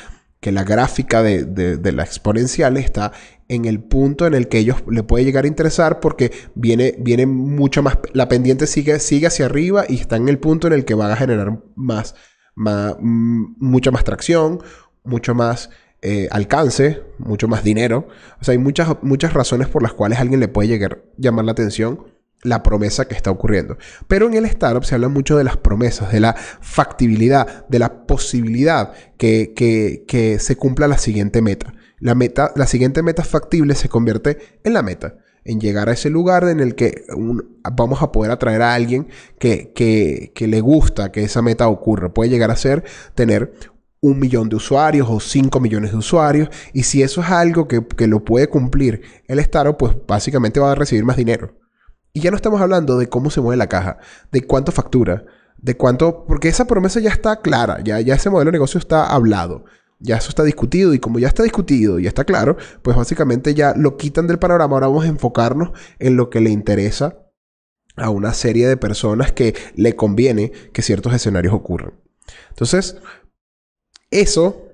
que 0.40 0.52
la 0.52 0.62
gráfica 0.62 1.22
de, 1.22 1.44
de, 1.44 1.92
la 1.92 2.04
exponencial 2.04 2.76
está 2.76 3.12
en 3.48 3.64
el 3.64 3.80
punto 3.80 4.26
en 4.26 4.34
el 4.34 4.48
que 4.48 4.58
ellos 4.58 4.82
le 4.88 5.02
puede 5.02 5.24
llegar 5.24 5.44
a 5.44 5.48
interesar 5.48 6.00
porque 6.00 6.32
viene, 6.54 6.94
viene 6.98 7.26
mucho 7.26 7.82
más, 7.82 7.98
la 8.12 8.28
pendiente 8.28 8.66
sigue, 8.66 8.98
sigue 8.98 9.26
hacia 9.28 9.46
arriba 9.46 9.84
y 9.88 9.96
está 9.96 10.16
en 10.16 10.28
el 10.28 10.38
punto 10.38 10.66
en 10.66 10.72
el 10.72 10.84
que 10.84 10.94
van 10.94 11.10
a 11.10 11.16
generar 11.16 11.60
más, 11.76 12.14
más 12.54 12.96
mm, 13.00 13.54
mucha 13.58 13.90
más 13.90 14.04
tracción, 14.04 14.60
mucho 15.04 15.34
más 15.34 15.70
eh, 16.04 16.28
alcance, 16.30 17.02
mucho 17.18 17.48
más 17.48 17.64
dinero. 17.64 18.06
O 18.40 18.44
sea, 18.44 18.52
hay 18.52 18.58
muchas, 18.58 19.02
muchas 19.02 19.32
razones 19.32 19.68
por 19.68 19.82
las 19.82 19.92
cuales 19.92 20.18
alguien 20.20 20.40
le 20.40 20.48
puede 20.48 20.68
llegar 20.68 21.02
llamar 21.16 21.44
la 21.44 21.52
atención 21.52 22.12
la 22.42 22.62
promesa 22.62 23.08
que 23.08 23.14
está 23.14 23.30
ocurriendo. 23.30 23.78
Pero 24.06 24.26
en 24.26 24.34
el 24.34 24.44
startup 24.44 24.84
se 24.84 24.94
habla 24.94 25.08
mucho 25.08 25.38
de 25.38 25.44
las 25.44 25.56
promesas, 25.56 26.12
de 26.12 26.20
la 26.20 26.34
factibilidad, 26.34 27.66
de 27.68 27.78
la 27.78 28.06
posibilidad 28.06 28.92
que, 29.16 29.54
que, 29.56 30.04
que 30.06 30.38
se 30.38 30.56
cumpla 30.56 30.86
la 30.86 30.98
siguiente 30.98 31.40
meta 31.40 31.72
la, 32.04 32.14
meta, 32.14 32.52
la 32.54 32.66
siguiente 32.66 33.02
meta 33.02 33.24
factible 33.24 33.74
se 33.74 33.88
convierte 33.88 34.36
en 34.62 34.74
la 34.74 34.82
meta, 34.82 35.16
en 35.42 35.58
llegar 35.58 35.88
a 35.88 35.92
ese 35.92 36.10
lugar 36.10 36.44
en 36.48 36.60
el 36.60 36.74
que 36.74 37.04
vamos 37.72 38.02
a 38.02 38.12
poder 38.12 38.30
atraer 38.30 38.60
a 38.60 38.74
alguien 38.74 39.08
que, 39.38 39.72
que, 39.74 40.46
le 40.46 40.60
gusta 40.60 41.12
que 41.12 41.22
esa 41.22 41.40
meta 41.40 41.66
ocurra. 41.66 42.12
Puede 42.12 42.28
llegar 42.28 42.50
a 42.50 42.56
ser 42.56 42.84
tener 43.14 43.54
un 44.04 44.18
millón 44.18 44.50
de 44.50 44.56
usuarios 44.56 45.08
o 45.10 45.18
cinco 45.18 45.60
millones 45.60 45.92
de 45.92 45.96
usuarios. 45.96 46.50
Y 46.74 46.82
si 46.82 47.02
eso 47.02 47.22
es 47.22 47.30
algo 47.30 47.66
que, 47.66 47.86
que, 47.86 48.06
lo 48.06 48.22
puede 48.22 48.48
cumplir 48.48 49.00
el 49.26 49.38
startup, 49.38 49.78
pues 49.78 49.96
básicamente 50.06 50.60
va 50.60 50.72
a 50.72 50.74
recibir 50.74 51.04
más 51.04 51.16
dinero. 51.16 51.58
Y 52.12 52.20
ya 52.20 52.30
no 52.30 52.36
estamos 52.36 52.60
hablando 52.60 52.98
de 52.98 53.08
cómo 53.08 53.30
se 53.30 53.40
mueve 53.40 53.56
la 53.56 53.66
caja, 53.66 53.98
de 54.30 54.46
cuánto 54.46 54.72
factura, 54.72 55.24
de 55.56 55.76
cuánto, 55.76 56.26
porque 56.26 56.48
esa 56.48 56.66
promesa 56.66 57.00
ya 57.00 57.10
está 57.10 57.40
clara, 57.40 57.80
ya, 57.82 57.98
ya 58.00 58.14
ese 58.14 58.28
modelo 58.28 58.50
de 58.50 58.56
negocio 58.56 58.78
está 58.78 59.06
hablado. 59.06 59.64
Ya 60.00 60.18
eso 60.18 60.28
está 60.28 60.42
discutido 60.42 60.92
y 60.92 60.98
como 60.98 61.18
ya 61.18 61.28
está 61.28 61.42
discutido 61.42 61.98
y 61.98 62.06
está 62.06 62.24
claro, 62.24 62.58
pues 62.82 62.96
básicamente 62.96 63.54
ya 63.54 63.72
lo 63.74 63.96
quitan 63.96 64.26
del 64.26 64.38
panorama. 64.38 64.74
Ahora 64.74 64.88
vamos 64.88 65.04
a 65.04 65.08
enfocarnos 65.08 65.70
en 65.98 66.16
lo 66.16 66.28
que 66.28 66.40
le 66.40 66.50
interesa 66.50 67.20
a 67.96 68.10
una 68.10 68.34
serie 68.34 68.68
de 68.68 68.76
personas 68.76 69.32
que 69.32 69.54
le 69.76 69.96
conviene 69.96 70.52
que 70.72 70.82
ciertos 70.82 71.14
escenarios 71.14 71.54
ocurran. 71.54 71.94
Entonces, 72.50 72.96
eso 74.14 74.68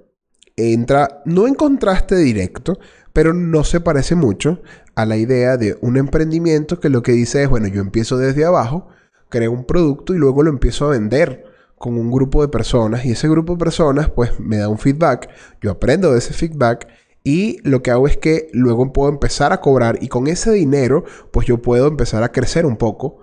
entra 0.56 1.22
no 1.24 1.46
en 1.46 1.54
contraste 1.54 2.16
directo, 2.16 2.78
pero 3.12 3.32
no 3.32 3.64
se 3.64 3.80
parece 3.80 4.14
mucho 4.14 4.60
a 4.94 5.06
la 5.06 5.16
idea 5.16 5.56
de 5.56 5.78
un 5.80 5.96
emprendimiento 5.96 6.78
que 6.78 6.90
lo 6.90 7.02
que 7.02 7.12
dice 7.12 7.42
es, 7.42 7.48
bueno, 7.48 7.66
yo 7.68 7.80
empiezo 7.80 8.18
desde 8.18 8.44
abajo, 8.44 8.88
creo 9.28 9.52
un 9.52 9.64
producto 9.64 10.14
y 10.14 10.18
luego 10.18 10.42
lo 10.42 10.50
empiezo 10.50 10.86
a 10.86 10.90
vender 10.90 11.44
con 11.78 11.96
un 11.96 12.10
grupo 12.10 12.42
de 12.42 12.48
personas. 12.48 13.06
Y 13.06 13.12
ese 13.12 13.28
grupo 13.28 13.54
de 13.54 13.58
personas 13.60 14.10
pues 14.10 14.38
me 14.38 14.58
da 14.58 14.68
un 14.68 14.78
feedback, 14.78 15.30
yo 15.62 15.70
aprendo 15.70 16.12
de 16.12 16.18
ese 16.18 16.34
feedback 16.34 16.88
y 17.24 17.58
lo 17.68 17.82
que 17.82 17.90
hago 17.90 18.06
es 18.06 18.16
que 18.16 18.48
luego 18.52 18.92
puedo 18.92 19.10
empezar 19.10 19.52
a 19.52 19.60
cobrar 19.60 19.98
y 20.02 20.08
con 20.08 20.26
ese 20.26 20.52
dinero 20.52 21.04
pues 21.30 21.46
yo 21.46 21.62
puedo 21.62 21.88
empezar 21.88 22.22
a 22.22 22.32
crecer 22.32 22.66
un 22.66 22.76
poco 22.76 23.19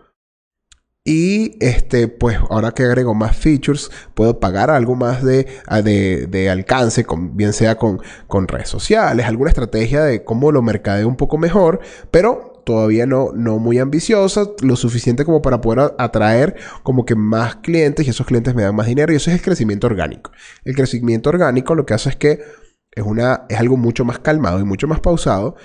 y 1.08 1.56
este, 1.62 2.10
pues 2.10 2.38
ahora 2.50 2.74
que 2.74 2.84
agrego 2.84 3.14
más 3.14 3.38
features, 3.38 3.90
puedo 4.14 4.42
pagar 4.42 4.70
algo 4.70 4.94
más 4.94 5.24
de, 5.24 5.48
de, 6.30 6.50
alcance, 6.50 7.06
con, 7.06 7.38
bien 7.38 7.54
sea 7.54 7.78
con, 7.78 8.02
con, 8.28 8.46
redes 8.50 8.68
sociales, 8.68 9.26
alguna 9.26 9.50
estrategia 9.50 10.04
de 10.04 10.26
cómo 10.26 10.52
lo 10.52 10.62
mercadeo 10.62 11.08
un 11.08 11.16
poco 11.16 11.38
mejor, 11.38 11.80
pero 12.12 12.62
todavía 12.66 13.06
no, 13.06 13.32
no 13.34 13.58
muy 13.58 13.80
ambiciosa, 13.80 14.50
lo 14.62 14.76
suficiente 14.76 15.24
como 15.24 15.42
para 15.42 15.62
poder 15.62 15.94
atraer 15.98 16.58
como 16.84 17.06
que 17.06 17.16
más 17.16 17.56
clientes 17.56 18.06
y 18.06 18.10
esos 18.10 18.28
clientes 18.28 18.54
me 18.54 18.64
dan 18.64 18.76
más 18.76 18.88
dinero 18.88 19.14
y 19.14 19.16
eso 19.16 19.30
es 19.32 19.38
el 19.38 19.42
crecimiento 19.42 19.88
orgánico. 19.88 20.34
El 20.66 20.76
crecimiento 20.76 21.30
orgánico 21.30 21.74
lo 21.74 21.86
que 21.86 21.94
hace 21.94 22.10
es 22.10 22.16
que 22.18 22.42
es, 22.92 23.04
una, 23.06 23.46
es 23.48 23.58
algo 23.58 23.78
mucho 23.78 24.04
más 24.04 24.20
calmado 24.20 24.60
y 24.60 24.66
mucho 24.66 24.90
más 24.90 25.00
pausado, 25.00 25.56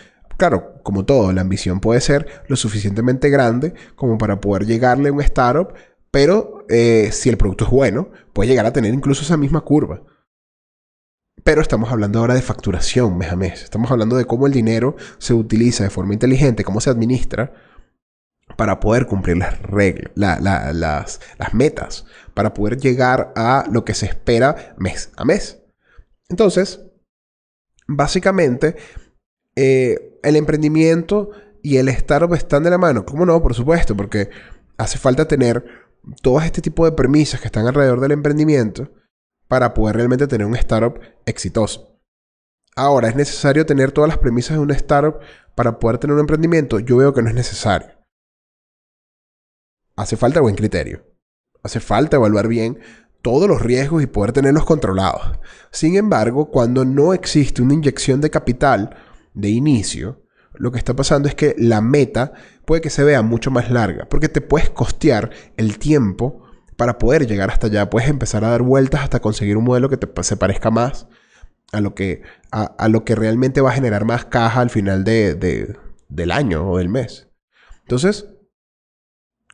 claro, 0.42 0.80
como 0.82 1.04
todo, 1.04 1.32
la 1.32 1.42
ambición 1.42 1.78
puede 1.78 2.00
ser 2.00 2.26
lo 2.48 2.56
suficientemente 2.56 3.30
grande 3.30 3.74
como 3.94 4.18
para 4.18 4.40
poder 4.40 4.66
llegarle 4.66 5.10
a 5.10 5.12
un 5.12 5.20
startup, 5.20 5.72
pero 6.10 6.66
eh, 6.68 7.10
si 7.12 7.28
el 7.28 7.36
producto 7.36 7.64
es 7.64 7.70
bueno, 7.70 8.10
puede 8.32 8.48
llegar 8.48 8.66
a 8.66 8.72
tener 8.72 8.92
incluso 8.92 9.22
esa 9.22 9.36
misma 9.36 9.60
curva. 9.60 10.02
Pero 11.44 11.62
estamos 11.62 11.92
hablando 11.92 12.18
ahora 12.18 12.34
de 12.34 12.42
facturación 12.42 13.18
mes 13.18 13.30
a 13.30 13.36
mes. 13.36 13.62
Estamos 13.62 13.88
hablando 13.92 14.16
de 14.16 14.24
cómo 14.24 14.48
el 14.48 14.52
dinero 14.52 14.96
se 15.18 15.32
utiliza 15.32 15.84
de 15.84 15.90
forma 15.90 16.12
inteligente, 16.12 16.64
cómo 16.64 16.80
se 16.80 16.90
administra 16.90 17.52
para 18.56 18.80
poder 18.80 19.06
cumplir 19.06 19.36
las 19.36 19.62
reglas, 19.62 20.10
las, 20.42 21.20
las 21.38 21.54
metas, 21.54 22.04
para 22.34 22.52
poder 22.52 22.78
llegar 22.78 23.32
a 23.36 23.64
lo 23.70 23.84
que 23.84 23.94
se 23.94 24.06
espera 24.06 24.74
mes 24.76 25.12
a 25.16 25.24
mes. 25.24 25.62
Entonces, 26.28 26.80
básicamente, 27.86 28.74
eh, 29.56 30.18
el 30.22 30.36
emprendimiento 30.36 31.30
y 31.62 31.76
el 31.76 31.88
startup 31.88 32.34
están 32.34 32.62
de 32.62 32.70
la 32.70 32.78
mano. 32.78 33.04
¿Cómo 33.04 33.26
no? 33.26 33.40
Por 33.42 33.54
supuesto, 33.54 33.96
porque 33.96 34.30
hace 34.76 34.98
falta 34.98 35.28
tener 35.28 35.64
todo 36.22 36.40
este 36.40 36.60
tipo 36.60 36.84
de 36.84 36.92
premisas 36.92 37.40
que 37.40 37.46
están 37.46 37.66
alrededor 37.66 38.00
del 38.00 38.12
emprendimiento 38.12 38.90
para 39.48 39.74
poder 39.74 39.96
realmente 39.96 40.26
tener 40.26 40.46
un 40.46 40.56
startup 40.56 40.98
exitoso. 41.26 42.00
Ahora, 42.74 43.08
¿es 43.08 43.16
necesario 43.16 43.66
tener 43.66 43.92
todas 43.92 44.08
las 44.08 44.18
premisas 44.18 44.56
de 44.56 44.62
un 44.62 44.70
startup 44.70 45.20
para 45.54 45.78
poder 45.78 45.98
tener 45.98 46.14
un 46.14 46.20
emprendimiento? 46.20 46.78
Yo 46.80 46.96
veo 46.96 47.12
que 47.12 47.22
no 47.22 47.28
es 47.28 47.34
necesario. 47.34 47.88
Hace 49.94 50.16
falta 50.16 50.40
buen 50.40 50.54
criterio. 50.54 51.04
Hace 51.62 51.80
falta 51.80 52.16
evaluar 52.16 52.48
bien 52.48 52.80
todos 53.20 53.46
los 53.46 53.62
riesgos 53.62 54.02
y 54.02 54.06
poder 54.06 54.32
tenerlos 54.32 54.64
controlados. 54.64 55.38
Sin 55.70 55.96
embargo, 55.96 56.50
cuando 56.50 56.84
no 56.84 57.12
existe 57.12 57.62
una 57.62 57.74
inyección 57.74 58.20
de 58.20 58.30
capital 58.30 58.96
de 59.34 59.50
inicio, 59.50 60.22
lo 60.54 60.70
que 60.70 60.78
está 60.78 60.94
pasando 60.94 61.28
es 61.28 61.34
que 61.34 61.54
la 61.58 61.80
meta 61.80 62.32
puede 62.64 62.82
que 62.82 62.90
se 62.90 63.04
vea 63.04 63.22
mucho 63.22 63.50
más 63.50 63.70
larga, 63.70 64.06
porque 64.08 64.28
te 64.28 64.40
puedes 64.40 64.70
costear 64.70 65.30
el 65.56 65.78
tiempo 65.78 66.42
para 66.76 66.98
poder 66.98 67.26
llegar 67.26 67.50
hasta 67.50 67.68
allá. 67.68 67.90
Puedes 67.90 68.08
empezar 68.08 68.44
a 68.44 68.50
dar 68.50 68.62
vueltas 68.62 69.02
hasta 69.02 69.20
conseguir 69.20 69.56
un 69.56 69.64
modelo 69.64 69.88
que 69.88 69.96
te, 69.96 70.22
se 70.22 70.36
parezca 70.36 70.70
más 70.70 71.06
a 71.72 71.80
lo, 71.80 71.94
que, 71.94 72.22
a, 72.50 72.88
lo 72.88 73.04
que 73.04 73.14
realmente 73.14 73.60
va 73.60 73.70
a 73.70 73.74
generar 73.74 74.04
más 74.04 74.26
caja 74.26 74.60
al 74.60 74.70
final 74.70 75.04
de, 75.04 75.76
del 76.08 76.30
año 76.30 76.68
o 76.68 76.78
del 76.78 76.90
mes. 76.90 77.28
Entonces, 77.80 78.26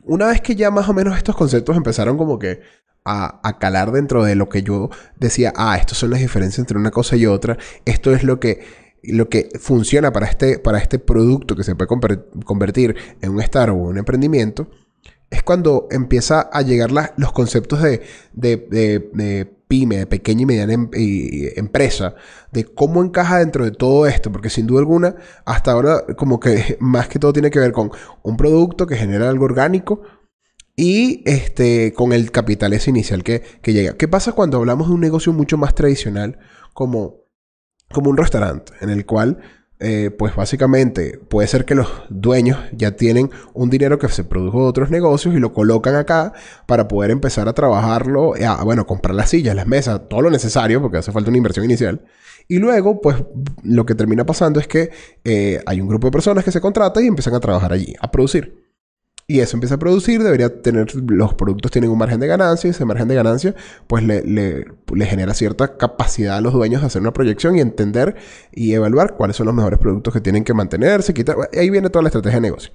una 0.03 0.27
vez 0.27 0.41
que 0.41 0.57
ya 0.57 0.71
más 0.71 0.89
o 0.89 0.95
menos 0.95 1.17
estos 1.17 1.37
conceptos 1.37 1.77
empezaron 1.77 2.19
como 2.19 2.39
que 2.39 2.61
a, 3.05 3.41
a, 3.47 3.59
calar 3.59 3.93
dentro 3.93 4.25
de 4.25 4.35
lo 4.35 4.49
que 4.49 4.63
yo 4.63 4.91
decía, 5.17 5.53
ah, 5.57 5.77
estas 5.77 5.99
son 5.99 6.11
las 6.11 6.21
diferencias 6.21 6.59
entre 6.59 6.77
una 6.77 6.91
cosa 6.91 7.15
y 7.17 7.27
otra, 7.27 7.57
esto 7.85 8.13
es 8.13 8.25
lo 8.25 8.41
que 8.41 8.88
lo 9.03 9.29
que 9.29 9.49
funciona 9.59 10.13
para 10.13 10.27
este, 10.27 10.59
para 10.59 10.79
este 10.79 10.99
producto 10.99 11.57
que 11.57 11.65
se 11.65 11.75
puede 11.75 11.89
convertir 12.45 12.97
en 13.21 13.31
un 13.31 13.41
startup 13.41 13.77
o 13.77 13.89
un 13.89 13.99
emprendimiento, 13.99 14.69
es 15.31 15.43
cuando 15.43 15.89
empieza 15.91 16.41
a 16.41 16.63
llegar 16.63 16.91
los 17.17 17.33
conceptos 17.33 17.83
de, 17.83 18.03
de, 18.33 19.59
pyme, 19.69 19.99
de 19.99 20.07
pequeña 20.07 20.43
y 20.43 20.47
mediana 20.47 20.73
em, 20.73 20.89
empresa, 21.57 22.15
de 22.51 22.65
cómo 22.65 23.05
encaja 23.05 23.39
dentro 23.39 23.65
de 23.65 23.71
todo 23.71 24.07
esto, 24.07 24.33
porque 24.33 24.49
sin 24.49 24.67
duda 24.67 24.81
alguna, 24.81 25.17
hasta 25.45 25.73
ahora 25.73 26.05
como 26.17 26.41
que 26.41 26.77
más 26.81 27.09
que 27.09 27.19
todo 27.19 27.33
tiene 27.33 27.51
que 27.51 27.59
ver 27.59 27.73
con 27.73 27.91
un 28.23 28.37
producto 28.37 28.87
que 28.87 28.97
genera 28.97 29.29
algo 29.29 29.45
orgánico 29.45 30.03
y 30.77 31.23
este, 31.27 31.93
con 31.93 32.13
el 32.13 32.31
capital 32.31 32.73
ese 32.73 32.91
inicial 32.91 33.23
que, 33.23 33.43
que 33.61 33.73
llega. 33.73 33.95
¿Qué 33.97 34.09
pasa 34.09 34.33
cuando 34.33 34.57
hablamos 34.59 34.89
de 34.89 34.95
un 34.95 35.01
negocio 35.01 35.33
mucho 35.33 35.59
más 35.59 35.75
tradicional 35.75 36.39
como 36.73 37.28
como 37.93 38.11
un 38.11 38.17
restaurante 38.17 38.73
en 38.81 38.91
el 38.91 39.07
cual, 39.07 39.39
eh, 39.81 40.11
pues 40.11 40.35
básicamente 40.35 41.21
puede 41.29 41.47
ser 41.47 41.65
que 41.65 41.77
los 41.77 41.89
dueños 42.09 42.59
ya 42.73 42.97
tienen 42.97 43.31
un 43.55 43.71
dinero 43.71 43.99
que 43.99 44.09
se 44.09 44.25
produjo 44.25 44.63
de 44.63 44.69
otros 44.69 44.91
negocios 44.91 45.35
y 45.35 45.39
lo 45.39 45.53
colocan 45.53 45.95
acá 45.95 46.33
para 46.67 46.89
poder 46.89 47.13
empezar 47.13 47.49
a 47.49 47.53
trabajarlo, 47.53 48.35
a, 48.45 48.65
bueno, 48.65 48.87
comprar 48.87 49.15
las 49.15 49.31
sillas, 49.31 49.55
las 49.55 49.67
mesas, 49.69 50.09
todo 50.09 50.23
lo 50.23 50.31
necesario, 50.31 50.83
porque 50.83 50.99
hace 50.99 51.13
falta 51.13 51.31
una 51.31 51.39
inversión 51.39 51.65
inicial. 51.65 52.05
Y 52.49 52.59
luego, 52.59 53.01
pues 53.01 53.17
lo 53.63 53.87
que 53.87 53.95
termina 53.95 54.25
pasando 54.25 54.59
es 54.59 54.67
que 54.67 54.91
eh, 55.25 55.63
hay 55.67 55.81
un 55.81 55.89
grupo 55.89 56.09
de 56.09 56.13
personas 56.13 56.45
que 56.45 56.51
se 56.51 56.61
contrata 56.61 57.01
y 57.03 57.07
empiezan 57.07 57.35
a 57.35 57.41
trabajar 57.41 57.73
allí, 57.73 57.95
a 58.01 58.11
producir 58.11 58.68
y 59.31 59.41
eso 59.41 59.59
empieza 59.59 59.75
a 59.75 59.79
producir, 59.79 60.23
debería 60.23 60.63
tener, 60.63 60.91
los 60.95 61.35
productos 61.35 61.71
tienen 61.71 61.91
un 61.91 61.99
margen 61.99 62.19
de 62.19 62.27
ganancia 62.27 62.67
y 62.67 62.71
ese 62.71 62.87
margen 62.87 63.09
de 63.09 63.15
ganancia 63.15 63.55
pues 63.87 64.03
le, 64.03 64.23
le, 64.23 65.07
genera 65.07 65.35
cierta 65.35 65.77
capacidad 65.77 66.39
a 66.39 66.41
los 66.41 66.55
dueños 66.55 66.81
de 66.81 66.87
hacer 66.87 67.03
una 67.03 67.13
proyección 67.13 67.55
y 67.55 67.61
entender 67.61 68.17
y 68.53 68.73
evaluar 68.73 69.17
cuáles 69.17 69.37
son 69.37 69.45
los 69.45 69.55
mejores 69.55 69.79
productos 69.79 70.15
que 70.15 70.23
tienen 70.23 70.45
que 70.45 70.55
mantenerse, 70.55 71.13
quitar, 71.13 71.37
ahí 71.53 71.69
viene 71.69 71.91
toda 71.91 72.05
la 72.05 72.09
estrategia 72.09 72.39
de 72.39 72.49
negocio. 72.49 72.73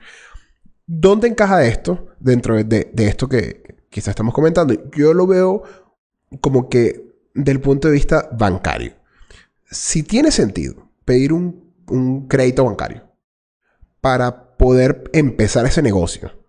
¿Dónde 0.85 1.27
encaja 1.27 1.65
esto 1.65 2.09
dentro 2.19 2.55
de, 2.55 2.63
de 2.93 3.07
esto 3.07 3.27
que 3.27 3.87
quizás 3.89 4.09
estamos 4.09 4.35
comentando? 4.35 4.75
Yo 4.95 5.15
lo 5.15 5.25
veo 5.25 5.63
como 6.39 6.69
que 6.69 7.15
del 7.33 7.61
punto 7.61 7.87
de 7.87 7.95
vista 7.95 8.29
bancario. 8.31 8.93
Si 9.71 10.03
tiene 10.03 10.29
sentido 10.29 10.87
pedir 11.03 11.33
un, 11.33 11.73
un 11.87 12.27
crédito 12.27 12.63
bancario 12.63 13.09
para 14.01 14.55
poder 14.55 15.09
empezar 15.13 15.65
ese 15.65 15.81
negocio, 15.81 16.42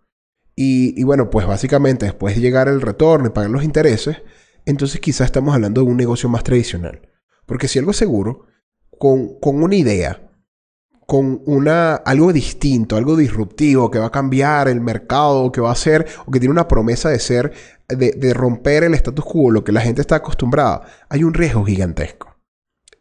y, 0.56 1.02
bueno, 1.02 1.30
pues 1.30 1.46
básicamente 1.46 2.06
después 2.06 2.36
de 2.36 2.40
llegar 2.40 2.68
el 2.68 2.80
retorno 2.80 3.26
y 3.26 3.30
pagar 3.30 3.50
los 3.50 3.64
intereses, 3.64 4.18
entonces 4.64 5.00
quizás 5.00 5.26
estamos 5.26 5.54
hablando 5.54 5.82
de 5.82 5.88
un 5.88 5.96
negocio 5.96 6.28
más 6.28 6.44
tradicional. 6.44 7.02
Porque 7.46 7.68
si 7.68 7.78
algo 7.78 7.92
seguro, 7.92 8.46
con, 8.98 9.38
con 9.40 9.62
una 9.62 9.74
idea, 9.74 10.30
con 11.06 11.42
una, 11.44 11.96
algo 11.96 12.32
distinto, 12.32 12.96
algo 12.96 13.16
disruptivo 13.16 13.90
que 13.90 13.98
va 13.98 14.06
a 14.06 14.12
cambiar 14.12 14.68
el 14.68 14.80
mercado, 14.80 15.50
que 15.52 15.60
va 15.60 15.72
a 15.72 15.76
ser, 15.76 16.06
o 16.24 16.30
que 16.30 16.38
tiene 16.38 16.52
una 16.52 16.68
promesa 16.68 17.10
de 17.10 17.18
ser, 17.18 17.52
de, 17.88 18.12
de 18.12 18.32
romper 18.32 18.84
el 18.84 18.94
status 18.94 19.24
quo, 19.24 19.50
lo 19.50 19.64
que 19.64 19.72
la 19.72 19.80
gente 19.80 20.00
está 20.00 20.16
acostumbrada, 20.16 20.82
hay 21.08 21.24
un 21.24 21.34
riesgo 21.34 21.64
gigantesco. 21.64 22.33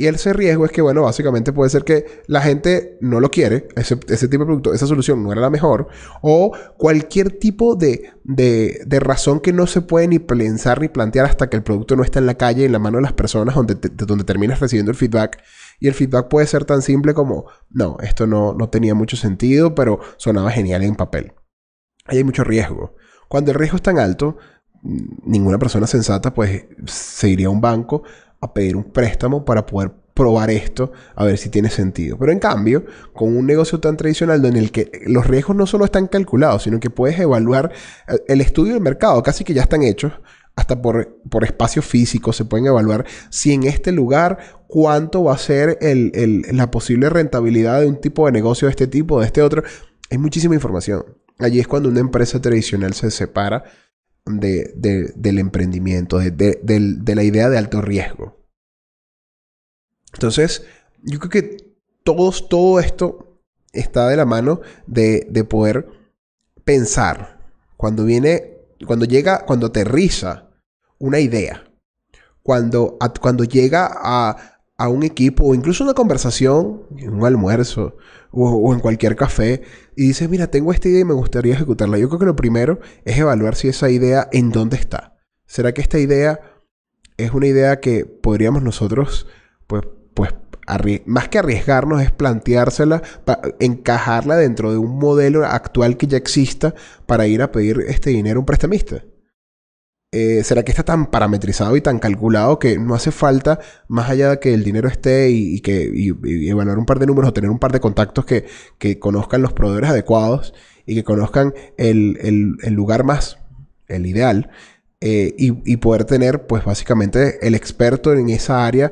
Y 0.03 0.07
ese 0.07 0.33
riesgo 0.33 0.65
es 0.65 0.71
que, 0.73 0.81
bueno, 0.81 1.03
básicamente 1.03 1.53
puede 1.53 1.69
ser 1.69 1.85
que 1.85 2.23
la 2.27 2.41
gente 2.41 2.97
no 2.99 3.21
lo 3.21 3.31
quiere, 3.31 3.69
ese, 3.77 3.95
tipo 3.95 4.43
de 4.43 4.47
producto, 4.47 4.73
esa 4.73 4.85
solución 4.85 5.23
no 5.23 5.31
era 5.31 5.39
la 5.39 5.49
mejor, 5.49 5.87
o 6.21 6.51
cualquier 6.77 7.39
tipo 7.39 7.77
de, 7.77 8.11
de, 8.25 8.99
razón 8.99 9.39
que 9.39 9.53
no 9.53 9.65
se 9.65 9.79
puede 9.79 10.09
ni 10.09 10.19
pensar 10.19 10.81
ni 10.81 10.89
plantear 10.89 11.25
hasta 11.25 11.49
que 11.49 11.55
el 11.55 11.63
producto 11.63 11.95
no 11.95 12.03
está 12.03 12.19
en 12.19 12.25
la 12.25 12.33
calle, 12.33 12.65
en 12.65 12.73
la 12.73 12.79
mano 12.79 12.97
de 12.97 13.03
las 13.03 13.13
personas, 13.13 13.55
donde, 13.55 13.75
donde 13.75 14.25
terminas 14.25 14.59
recibiendo 14.59 14.91
el 14.91 14.97
feedback. 14.97 15.41
Y 15.79 15.87
el 15.87 15.93
feedback 15.93 16.27
puede 16.27 16.47
ser 16.47 16.65
tan 16.65 16.81
simple 16.81 17.13
como, 17.13 17.45
no, 17.69 17.95
esto 18.01 18.27
no, 18.27 18.53
no 18.53 18.67
tenía 18.67 18.95
mucho 18.95 19.15
sentido, 19.15 19.73
pero 19.73 20.01
sonaba 20.17 20.51
genial 20.51 20.83
en 20.83 20.95
papel. 20.95 21.31
Hay 22.07 22.25
mucho 22.25 22.43
riesgo. 22.43 22.97
Cuando 23.29 23.51
el 23.51 23.57
riesgo 23.57 23.77
es 23.77 23.83
tan 23.83 23.99
alto, 23.99 24.35
ninguna 24.83 25.57
persona 25.57 25.87
sensata 25.87 26.33
pues 26.33 26.65
se 26.85 27.29
iría 27.29 27.47
a 27.47 27.51
un 27.51 27.61
banco 27.61 28.03
a 28.43 28.53
pedir 28.53 28.75
un 28.75 28.83
préstamo 28.83 29.45
para 29.45 29.65
poder 29.65 29.91
probar 30.13 30.51
esto 30.51 30.91
a 31.15 31.25
ver 31.25 31.37
si 31.37 31.49
tiene 31.49 31.69
sentido. 31.69 32.17
Pero 32.17 32.31
en 32.31 32.39
cambio, 32.39 32.85
con 33.13 33.35
un 33.35 33.45
negocio 33.45 33.79
tan 33.79 33.97
tradicional 33.97 34.43
en 34.45 34.55
el 34.55 34.71
que 34.71 34.91
los 35.07 35.27
riesgos 35.27 35.55
no 35.55 35.65
solo 35.65 35.85
están 35.85 36.07
calculados, 36.07 36.63
sino 36.63 36.79
que 36.79 36.89
puedes 36.89 37.19
evaluar 37.19 37.71
eh, 38.07 38.19
el 38.27 38.41
estudio 38.41 38.73
del 38.73 38.81
mercado, 38.81 39.21
casi 39.23 39.43
que 39.43 39.53
ya 39.53 39.63
están 39.63 39.83
hechos, 39.83 40.13
hasta 40.55 40.81
por, 40.81 41.17
por 41.29 41.43
espacio 41.43 41.81
físico 41.81 42.31
se 42.31 42.45
pueden 42.45 42.67
evaluar 42.67 43.05
si 43.31 43.53
en 43.53 43.63
este 43.63 43.91
lugar 43.91 44.37
cuánto 44.67 45.23
va 45.23 45.33
a 45.33 45.37
ser 45.37 45.79
la 45.81 46.69
posible 46.69 47.09
rentabilidad 47.09 47.81
de 47.81 47.87
un 47.87 47.99
tipo 47.99 48.27
de 48.27 48.33
negocio 48.33 48.67
de 48.67 48.71
este 48.71 48.87
tipo, 48.87 49.19
de 49.19 49.25
este 49.25 49.41
otro. 49.41 49.63
Hay 50.11 50.19
muchísima 50.19 50.53
información. 50.53 51.03
Allí 51.39 51.59
es 51.59 51.67
cuando 51.67 51.89
una 51.89 51.99
empresa 51.99 52.39
tradicional 52.39 52.93
se 52.93 53.09
separa 53.09 53.63
de, 54.25 55.13
del 55.15 55.39
emprendimiento, 55.39 56.19
de, 56.19 56.31
de, 56.31 57.15
la 57.15 57.23
idea 57.23 57.49
de 57.49 57.57
alto 57.57 57.81
riesgo. 57.81 58.37
Entonces, 60.13 60.65
yo 61.03 61.19
creo 61.19 61.29
que 61.29 61.75
todos, 62.03 62.47
todo 62.47 62.79
esto 62.79 63.41
está 63.71 64.07
de 64.07 64.17
la 64.17 64.25
mano 64.25 64.61
de, 64.87 65.27
de 65.29 65.43
poder 65.43 65.87
pensar. 66.63 67.39
Cuando 67.77 68.05
viene, 68.05 68.59
cuando 68.85 69.05
llega, 69.05 69.45
cuando 69.45 69.67
aterriza 69.67 70.49
una 70.99 71.19
idea, 71.19 71.63
cuando, 72.43 72.97
cuando 73.19 73.43
llega 73.43 73.89
a, 73.91 74.61
a 74.77 74.87
un 74.87 75.03
equipo 75.03 75.45
o 75.45 75.55
incluso 75.55 75.83
una 75.83 75.93
conversación, 75.93 76.83
un 76.91 77.25
almuerzo 77.25 77.97
o, 78.33 78.73
en 78.73 78.79
cualquier 78.79 79.15
café 79.15 79.61
y 79.95 80.07
dices, 80.07 80.29
mira, 80.29 80.47
tengo 80.47 80.73
esta 80.73 80.89
idea 80.89 81.01
y 81.01 81.05
me 81.05 81.13
gustaría 81.13 81.53
ejecutarla. 81.53 81.97
Yo 81.97 82.09
creo 82.09 82.19
que 82.19 82.25
lo 82.25 82.35
primero 82.35 82.79
es 83.05 83.17
evaluar 83.17 83.55
si 83.55 83.67
esa 83.67 83.89
idea 83.89 84.27
en 84.31 84.49
dónde 84.49 84.77
está. 84.77 85.17
¿Será 85.45 85.73
que 85.73 85.81
esta 85.81 85.99
idea 85.99 86.39
es 87.17 87.31
una 87.31 87.47
idea 87.47 87.79
que 87.79 88.05
podríamos 88.05 88.63
nosotros, 88.63 89.27
pues, 89.67 89.83
pues 90.15 90.33
más 91.05 91.29
que 91.29 91.39
arriesgarnos, 91.39 92.01
es 92.01 92.11
planteársela, 92.11 93.03
encajarla 93.59 94.35
dentro 94.35 94.71
de 94.71 94.77
un 94.77 94.97
modelo 94.97 95.45
actual 95.45 95.97
que 95.97 96.07
ya 96.07 96.17
exista 96.17 96.73
para 97.05 97.27
ir 97.27 97.41
a 97.41 97.51
pedir 97.51 97.83
este 97.87 98.09
dinero 98.09 98.37
a 98.37 98.41
un 98.41 98.45
prestamista? 98.45 99.03
Eh, 100.15 100.43
¿será 100.43 100.61
que 100.61 100.71
está 100.71 100.83
tan 100.83 101.07
parametrizado 101.07 101.75
y 101.75 101.81
tan 101.81 101.97
calculado 101.97 102.59
que 102.59 102.77
no 102.77 102.93
hace 102.93 103.09
falta, 103.09 103.59
más 103.87 104.11
allá 104.11 104.29
de 104.29 104.39
que 104.39 104.53
el 104.53 104.63
dinero 104.63 104.87
esté 104.87 105.31
y, 105.31 105.59
que 105.61 105.91
evaluar 106.47 106.77
un 106.77 106.85
par 106.85 106.99
de 106.99 107.07
números 107.07 107.29
o 107.29 107.33
tener 107.33 107.49
un 107.49 107.57
par 107.57 107.71
de 107.71 107.79
contactos 107.79 108.23
que, 108.23 108.45
conozcan 108.99 109.41
los 109.41 109.53
proveedores 109.53 109.89
adecuados 109.89 110.53
y 110.85 110.93
que 110.93 111.03
conozcan 111.03 111.55
el, 111.77 112.57
lugar 112.69 113.03
más, 113.03 113.39
el 113.87 114.05
ideal, 114.05 114.51
eh, 115.01 115.33
y, 115.35 115.77
poder 115.77 116.05
tener, 116.05 116.45
pues 116.45 116.63
básicamente, 116.63 117.39
el 117.47 117.55
experto 117.55 118.13
en 118.13 118.29
esa 118.29 118.67
área 118.67 118.91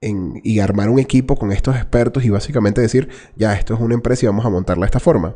y 0.00 0.60
armar 0.60 0.88
un 0.88 1.00
equipo 1.00 1.34
con 1.34 1.50
estos 1.50 1.74
expertos 1.74 2.24
y 2.24 2.30
básicamente 2.30 2.80
decir, 2.80 3.08
ya, 3.34 3.54
esto 3.54 3.74
es 3.74 3.80
una 3.80 3.94
empresa 3.94 4.24
y 4.24 4.28
vamos 4.28 4.46
a 4.46 4.50
montarla 4.50 4.82
de 4.82 4.86
esta 4.86 5.00
forma? 5.00 5.34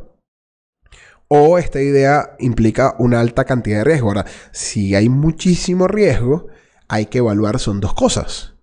O 1.37 1.59
esta 1.59 1.83
idea 1.83 2.37
implica 2.38 2.95
una 3.00 3.19
alta 3.19 3.45
cantidad 3.45 3.79
de 3.79 3.85
riesgo. 3.85 4.07
Ahora, 4.07 4.25
si 4.53 4.95
hay 4.95 5.09
muchísimo 5.09 5.88
riesgo, 5.88 6.47
hay 6.87 7.07
que 7.07 7.19
evaluar 7.19 7.59
son 7.59 7.81
dos 7.81 7.93
cosas. 7.93 8.55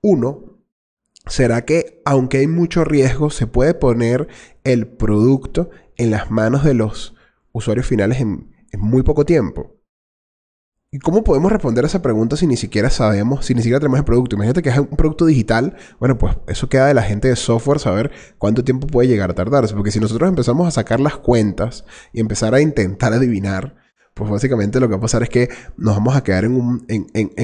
Uno, 0.00 0.58
¿será 1.28 1.64
que 1.64 2.02
aunque 2.04 2.38
hay 2.38 2.48
mucho 2.48 2.82
riesgo, 2.82 3.30
se 3.30 3.46
puede 3.46 3.72
poner 3.72 4.26
el 4.64 4.88
producto 4.88 5.70
en 5.96 6.10
las 6.10 6.28
manos 6.28 6.64
de 6.64 6.74
los 6.74 7.14
usuarios 7.52 7.86
finales 7.86 8.20
en, 8.20 8.52
en 8.72 8.80
muy 8.80 9.04
poco 9.04 9.24
tiempo? 9.24 9.77
¿Y 10.90 11.00
cómo 11.00 11.22
podemos 11.22 11.52
responder 11.52 11.84
a 11.84 11.86
esa 11.86 12.00
pregunta 12.00 12.38
si 12.38 12.46
ni 12.46 12.56
siquiera 12.56 12.88
sabemos, 12.88 13.44
si 13.44 13.54
ni 13.54 13.60
siquiera 13.60 13.78
tenemos 13.78 13.98
el 13.98 14.06
producto? 14.06 14.36
Imagínate 14.36 14.62
que 14.62 14.70
es 14.70 14.78
un 14.78 14.86
producto 14.86 15.26
digital. 15.26 15.76
Bueno, 16.00 16.16
pues 16.16 16.34
eso 16.46 16.70
queda 16.70 16.86
de 16.86 16.94
la 16.94 17.02
gente 17.02 17.28
de 17.28 17.36
software 17.36 17.78
saber 17.78 18.10
cuánto 18.38 18.64
tiempo 18.64 18.86
puede 18.86 19.06
llegar 19.06 19.30
a 19.30 19.34
tardarse. 19.34 19.74
Porque 19.74 19.90
si 19.90 20.00
nosotros 20.00 20.26
empezamos 20.26 20.66
a 20.66 20.70
sacar 20.70 20.98
las 20.98 21.18
cuentas 21.18 21.84
y 22.14 22.20
empezar 22.20 22.54
a 22.54 22.62
intentar 22.62 23.12
adivinar, 23.12 23.76
pues 24.14 24.30
básicamente 24.30 24.80
lo 24.80 24.88
que 24.88 24.92
va 24.92 24.96
a 24.96 25.02
pasar 25.02 25.22
es 25.22 25.28
que 25.28 25.50
nos 25.76 25.94
vamos 25.94 26.16
a 26.16 26.24
quedar 26.24 26.44
en, 26.44 26.54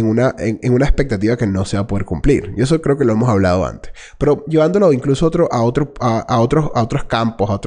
una, 0.07 0.35
expectativa 0.39 1.37
que 1.37 1.47
no 1.47 1.67
se 1.67 1.77
va 1.77 1.83
a 1.83 1.87
poder 1.87 2.07
cumplir. 2.07 2.55
Y 2.57 2.63
eso 2.63 2.81
creo 2.81 2.97
que 2.97 3.05
lo 3.05 3.13
hemos 3.13 3.29
hablado 3.29 3.67
antes. 3.67 3.93
Pero 4.17 4.43
llevándolo 4.47 4.91
incluso 4.91 5.27
a, 5.27 5.63
otro, 5.63 5.93
a, 6.01 6.21
a, 6.21 6.41
otros, 6.41 6.71
a 6.75 6.89
campos, 7.07 7.51
a, 7.51 7.61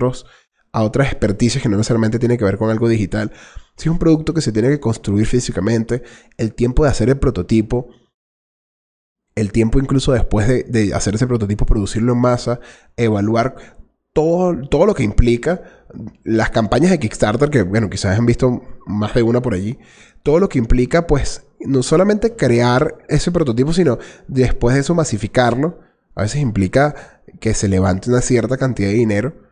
a 0.72 0.82
otras 0.82 1.08
experticias 1.08 1.62
que 1.62 1.70
no 1.70 1.78
necesariamente 1.78 2.18
tienen 2.18 2.40
que 2.40 2.46
ver 2.46 2.58
con 2.58 2.72
algo 2.72 2.90
digital 2.90 3.32
si 3.78 3.90
es 3.90 3.92
un 3.92 4.00
producto 4.00 4.34
que 4.34 4.42
se 4.42 4.52
tiene 4.52 4.70
que 4.70 4.80
construir 4.80 5.28
físicamente, 5.28 6.02
el 6.38 6.54
tiempo 6.54 6.84
de 6.84 6.90
hacer 6.90 7.10
el 7.10 7.20
prototipo, 7.20 7.90
el 9.36 9.52
tiempo 9.52 9.80
incluso 9.80 10.14
después 10.14 10.48
de, 10.48 10.94
hacer 10.96 11.14
ese 11.14 11.28
prototipo, 11.28 11.66
producirlo 11.68 12.14
en 12.14 12.20
masa, 12.20 12.60
evaluar 12.98 13.78
todo, 14.14 14.68
todo, 14.68 14.88
lo 14.88 14.96
que 14.96 15.04
implica 15.04 15.62
las 16.24 16.50
campañas 16.50 16.90
de 16.90 17.00
Kickstarter, 17.00 17.52
que 17.52 17.62
bueno, 17.62 17.88
quizás 17.88 18.18
han 18.18 18.26
visto 18.26 18.64
más 18.88 19.14
de 19.14 19.22
una 19.22 19.44
por 19.44 19.54
allí, 19.54 19.78
todo 20.24 20.40
lo 20.40 20.50
que 20.50 20.58
implica 20.58 21.06
pues 21.06 21.44
no 21.60 21.84
solamente 21.84 22.36
crear 22.36 22.98
ese 23.10 23.32
prototipo, 23.32 23.74
sino 23.74 24.00
después 24.28 24.74
de 24.74 24.82
eso 24.82 24.96
masificarlo, 24.96 25.80
a 26.16 26.24
veces 26.24 26.42
implica 26.42 27.22
que 27.40 27.54
se 27.54 27.68
levante 27.68 28.10
una 28.10 28.22
cierta 28.22 28.58
cantidad 28.58 28.90
de 28.90 28.96
dinero 28.96 29.47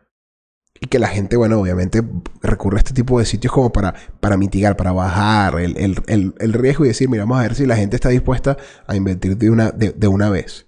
y 0.80 0.86
que 0.86 0.98
la 0.98 1.08
gente, 1.08 1.36
bueno, 1.36 1.60
obviamente 1.60 2.02
recurre 2.42 2.76
a 2.76 2.78
este 2.78 2.92
tipo 2.92 3.18
de 3.18 3.24
sitios 3.24 3.52
como 3.52 3.72
para, 3.72 3.94
para 4.20 4.36
mitigar, 4.36 4.76
para 4.76 4.92
bajar 4.92 5.58
el, 5.60 6.52
riesgo 6.52 6.84
y 6.84 6.88
decir, 6.88 7.08
mira, 7.08 7.24
vamos 7.24 7.38
a 7.38 7.42
ver 7.42 7.54
si 7.54 7.66
la 7.66 7.76
gente 7.76 7.96
está 7.96 8.08
dispuesta 8.08 8.56
a 8.86 8.96
invertir 8.96 9.36
de 9.36 9.50
una, 9.50 9.70
de, 9.70 10.08
una 10.08 10.30
vez. 10.30 10.66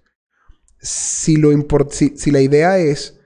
Si, 0.81 1.37
lo 1.37 1.51
si, 1.91 2.17
si, 2.17 2.31
la 2.31 2.41
idea 2.41 2.79
es 2.79 3.21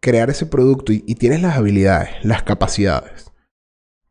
crear 0.00 0.30
ese 0.30 0.46
producto 0.46 0.92
y, 0.92 1.00
tienes 1.14 1.42
las 1.42 1.56
habilidades, 1.56 2.10
las 2.22 2.42
capacidades 2.42 3.30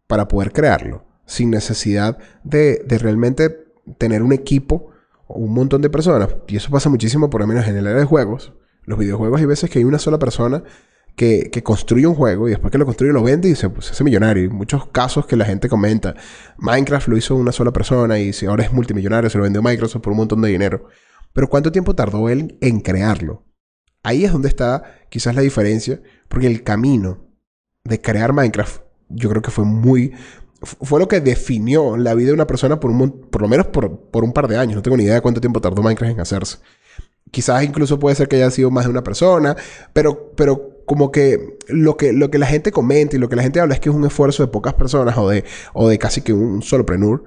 para 0.07 0.27
poder 0.27 0.51
crearlo, 0.51 1.05
sin 1.25 1.49
necesidad 1.49 2.17
de, 2.43 2.83
de 2.85 2.97
realmente 2.97 3.67
tener 3.97 4.23
un 4.23 4.33
equipo 4.33 4.91
o 5.27 5.39
un 5.39 5.53
montón 5.53 5.81
de 5.81 5.89
personas, 5.89 6.29
y 6.47 6.57
eso 6.57 6.71
pasa 6.71 6.89
muchísimo 6.89 7.29
por 7.29 7.41
lo 7.41 7.47
menos 7.47 7.67
en 7.67 7.77
el 7.77 7.85
área 7.85 7.99
de 7.99 8.05
juegos, 8.05 8.53
los 8.83 8.97
videojuegos 8.97 9.39
hay 9.39 9.45
veces 9.45 9.69
que 9.69 9.77
hay 9.77 9.85
una 9.85 9.99
sola 9.99 10.17
persona 10.17 10.63
que, 11.19 11.63
construye 11.63 12.07
un 12.07 12.15
juego 12.15 12.47
y 12.47 12.51
después 12.51 12.71
que 12.71 12.77
lo 12.77 12.85
construye 12.85 13.11
lo 13.11 13.21
vende 13.21 13.49
y 13.49 13.55
se, 13.55 13.69
pues, 13.69 13.91
hace 13.91 14.05
millonario. 14.05 14.43
Hay 14.43 14.49
muchos 14.49 14.87
casos 14.87 15.25
que 15.25 15.35
la 15.35 15.43
gente 15.43 15.67
comenta. 15.67 16.15
Minecraft 16.57 17.09
lo 17.09 17.17
hizo 17.17 17.35
una 17.35 17.51
sola 17.51 17.73
persona 17.73 18.17
y 18.19 18.31
ahora 18.47 18.63
es 18.63 18.71
multimillonario, 18.71 19.29
se 19.29 19.37
lo 19.37 19.43
vendió 19.43 19.61
Microsoft 19.61 20.01
por 20.01 20.11
un 20.11 20.17
montón 20.17 20.41
de 20.41 20.47
dinero. 20.47 20.87
Pero 21.33 21.49
¿cuánto 21.49 21.73
tiempo 21.73 21.93
tardó 21.93 22.29
él 22.29 22.57
en 22.61 22.79
crearlo? 22.79 23.43
Ahí 24.01 24.23
es 24.23 24.31
donde 24.31 24.47
está 24.47 24.83
quizás 25.09 25.35
la 25.35 25.41
diferencia, 25.41 26.01
porque 26.29 26.47
el 26.47 26.63
camino 26.63 27.27
de 27.83 27.99
crear 27.99 28.31
Minecraft 28.31 28.81
yo 29.09 29.29
creo 29.29 29.41
que 29.41 29.51
fue 29.51 29.65
muy... 29.65 30.13
Fue 30.61 30.99
lo 30.99 31.07
que 31.09 31.19
definió 31.19 31.97
la 31.97 32.13
vida 32.13 32.27
de 32.27 32.33
una 32.33 32.47
persona 32.47 32.79
por, 32.79 32.91
un, 32.91 33.29
por 33.29 33.41
lo 33.41 33.47
menos 33.49 33.67
por, 33.67 34.09
por 34.09 34.23
un 34.23 34.31
par 34.31 34.47
de 34.47 34.57
años. 34.57 34.75
No 34.75 34.81
tengo 34.81 34.95
ni 34.95 35.03
idea 35.03 35.15
de 35.15 35.21
cuánto 35.21 35.41
tiempo 35.41 35.59
tardó 35.59 35.81
Minecraft 35.81 36.13
en 36.13 36.19
hacerse. 36.21 36.59
Quizás 37.31 37.63
incluso 37.63 37.99
puede 37.99 38.15
ser 38.15 38.27
que 38.27 38.37
haya 38.37 38.51
sido 38.51 38.71
más 38.71 38.85
de 38.85 38.91
una 38.91 39.03
persona, 39.03 39.55
pero, 39.93 40.31
pero 40.35 40.78
como 40.89 41.11
que 41.11 41.59
lo, 41.67 41.97
que 41.97 42.13
lo 42.13 42.31
que 42.31 42.39
la 42.39 42.47
gente 42.47 42.71
comenta 42.71 43.15
y 43.15 43.19
lo 43.19 43.29
que 43.29 43.35
la 43.35 43.43
gente 43.43 43.59
habla 43.59 43.75
es 43.75 43.79
que 43.79 43.89
es 43.89 43.95
un 43.95 44.07
esfuerzo 44.07 44.41
de 44.41 44.51
pocas 44.51 44.73
personas 44.73 45.15
o 45.19 45.29
de, 45.29 45.43
o 45.71 45.87
de 45.87 45.99
casi 45.99 46.21
que 46.21 46.33
un 46.33 46.63
solo 46.63 46.83
prenur 46.83 47.25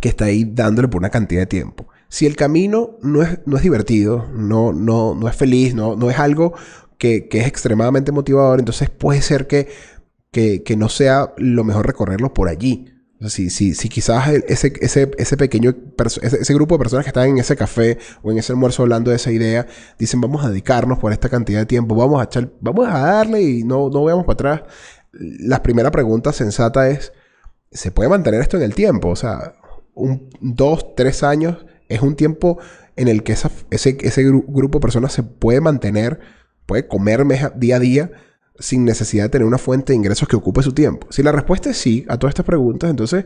que 0.00 0.08
está 0.08 0.24
ahí 0.24 0.44
dándole 0.44 0.88
por 0.88 1.02
una 1.02 1.10
cantidad 1.10 1.42
de 1.42 1.46
tiempo. 1.46 1.88
Si 2.08 2.24
el 2.24 2.34
camino 2.34 2.96
no 3.02 3.20
es, 3.20 3.40
no 3.44 3.58
es 3.58 3.62
divertido, 3.62 4.26
no, 4.32 4.72
no, 4.72 5.14
no 5.14 5.28
es 5.28 5.36
feliz, 5.36 5.74
no, 5.74 5.96
no 5.96 6.10
es 6.10 6.18
algo 6.18 6.54
que, 6.96 7.28
que 7.28 7.40
es 7.40 7.46
extremadamente 7.46 8.10
motivador, 8.10 8.58
entonces 8.58 8.88
puede 8.88 9.20
ser 9.20 9.46
que, 9.46 9.68
que, 10.30 10.62
que 10.62 10.74
no 10.74 10.88
sea 10.88 11.34
lo 11.36 11.64
mejor 11.64 11.86
recorrerlo 11.86 12.32
por 12.32 12.48
allí. 12.48 12.86
Si, 13.28 13.50
si, 13.50 13.74
si 13.74 13.88
quizás 13.88 14.28
ese, 14.28 14.72
ese, 14.80 15.10
ese 15.16 15.36
pequeño, 15.36 15.74
ese, 16.22 16.54
grupo 16.54 16.74
de 16.74 16.78
personas 16.80 17.04
que 17.04 17.10
están 17.10 17.28
en 17.28 17.38
ese 17.38 17.56
café 17.56 17.98
o 18.22 18.32
en 18.32 18.38
ese 18.38 18.52
almuerzo 18.52 18.82
hablando 18.82 19.10
de 19.10 19.16
esa 19.16 19.30
idea, 19.30 19.66
dicen 19.98 20.20
vamos 20.20 20.44
a 20.44 20.48
dedicarnos 20.48 20.98
por 20.98 21.12
esta 21.12 21.28
cantidad 21.28 21.60
de 21.60 21.66
tiempo, 21.66 21.94
vamos 21.94 22.20
a 22.20 22.24
echar, 22.24 22.50
vamos 22.60 22.88
a 22.88 22.98
darle 22.98 23.42
y 23.42 23.64
no, 23.64 23.90
no 23.90 24.04
veamos 24.04 24.24
para 24.24 24.34
atrás. 24.34 24.62
La 25.12 25.62
primera 25.62 25.90
pregunta 25.90 26.32
sensata 26.32 26.88
es, 26.88 27.12
¿se 27.70 27.90
puede 27.90 28.08
mantener 28.08 28.40
esto 28.40 28.56
en 28.56 28.64
el 28.64 28.74
tiempo? 28.74 29.10
O 29.10 29.16
sea, 29.16 29.54
un, 29.94 30.28
dos, 30.40 30.94
tres 30.96 31.22
años 31.22 31.64
es 31.88 32.00
un 32.02 32.16
tiempo 32.16 32.58
en 32.96 33.08
el 33.08 33.22
que 33.22 33.32
ese, 33.32 33.50
ese 33.70 34.24
grupo 34.24 34.78
de 34.78 34.82
personas 34.82 35.12
se 35.12 35.22
puede 35.22 35.60
mantener, 35.60 36.20
puede 36.66 36.88
comer 36.88 37.24
día 37.56 37.76
a 37.76 37.78
día 37.78 38.10
sin 38.58 38.84
necesidad 38.84 39.24
de 39.24 39.30
tener 39.30 39.46
una 39.46 39.58
fuente 39.58 39.92
de 39.92 39.96
ingresos 39.96 40.28
que 40.28 40.36
ocupe 40.36 40.62
su 40.62 40.72
tiempo? 40.72 41.06
Si 41.10 41.22
la 41.22 41.32
respuesta 41.32 41.70
es 41.70 41.76
sí 41.76 42.04
a 42.08 42.18
todas 42.18 42.32
estas 42.32 42.46
preguntas, 42.46 42.90
entonces, 42.90 43.24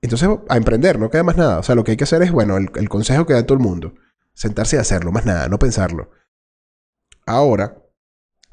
entonces 0.00 0.28
a 0.48 0.56
emprender, 0.56 0.98
no 0.98 1.10
queda 1.10 1.22
más 1.22 1.36
nada. 1.36 1.58
O 1.58 1.62
sea, 1.62 1.74
lo 1.74 1.84
que 1.84 1.92
hay 1.92 1.96
que 1.96 2.04
hacer 2.04 2.22
es, 2.22 2.32
bueno, 2.32 2.56
el, 2.56 2.88
consejo 2.88 3.26
que 3.26 3.34
da 3.34 3.44
todo 3.44 3.58
el 3.58 3.64
mundo, 3.64 3.94
sentarse 4.34 4.76
y 4.76 4.78
hacerlo, 4.78 5.12
más 5.12 5.26
nada, 5.26 5.48
no 5.48 5.58
pensarlo. 5.58 6.10
Ahora, 7.26 7.82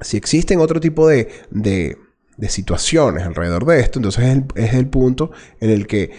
si 0.00 0.16
existen 0.16 0.60
otro 0.60 0.80
tipo 0.80 1.08
de, 1.08 1.28
de, 1.50 1.98
situaciones 2.48 3.24
alrededor 3.24 3.66
de 3.66 3.80
esto, 3.80 3.98
entonces 3.98 4.24
es 4.24 4.30
el, 4.30 4.44
es 4.54 4.74
el 4.74 4.88
punto 4.88 5.32
en 5.60 5.70
el 5.70 5.86
que 5.86 6.12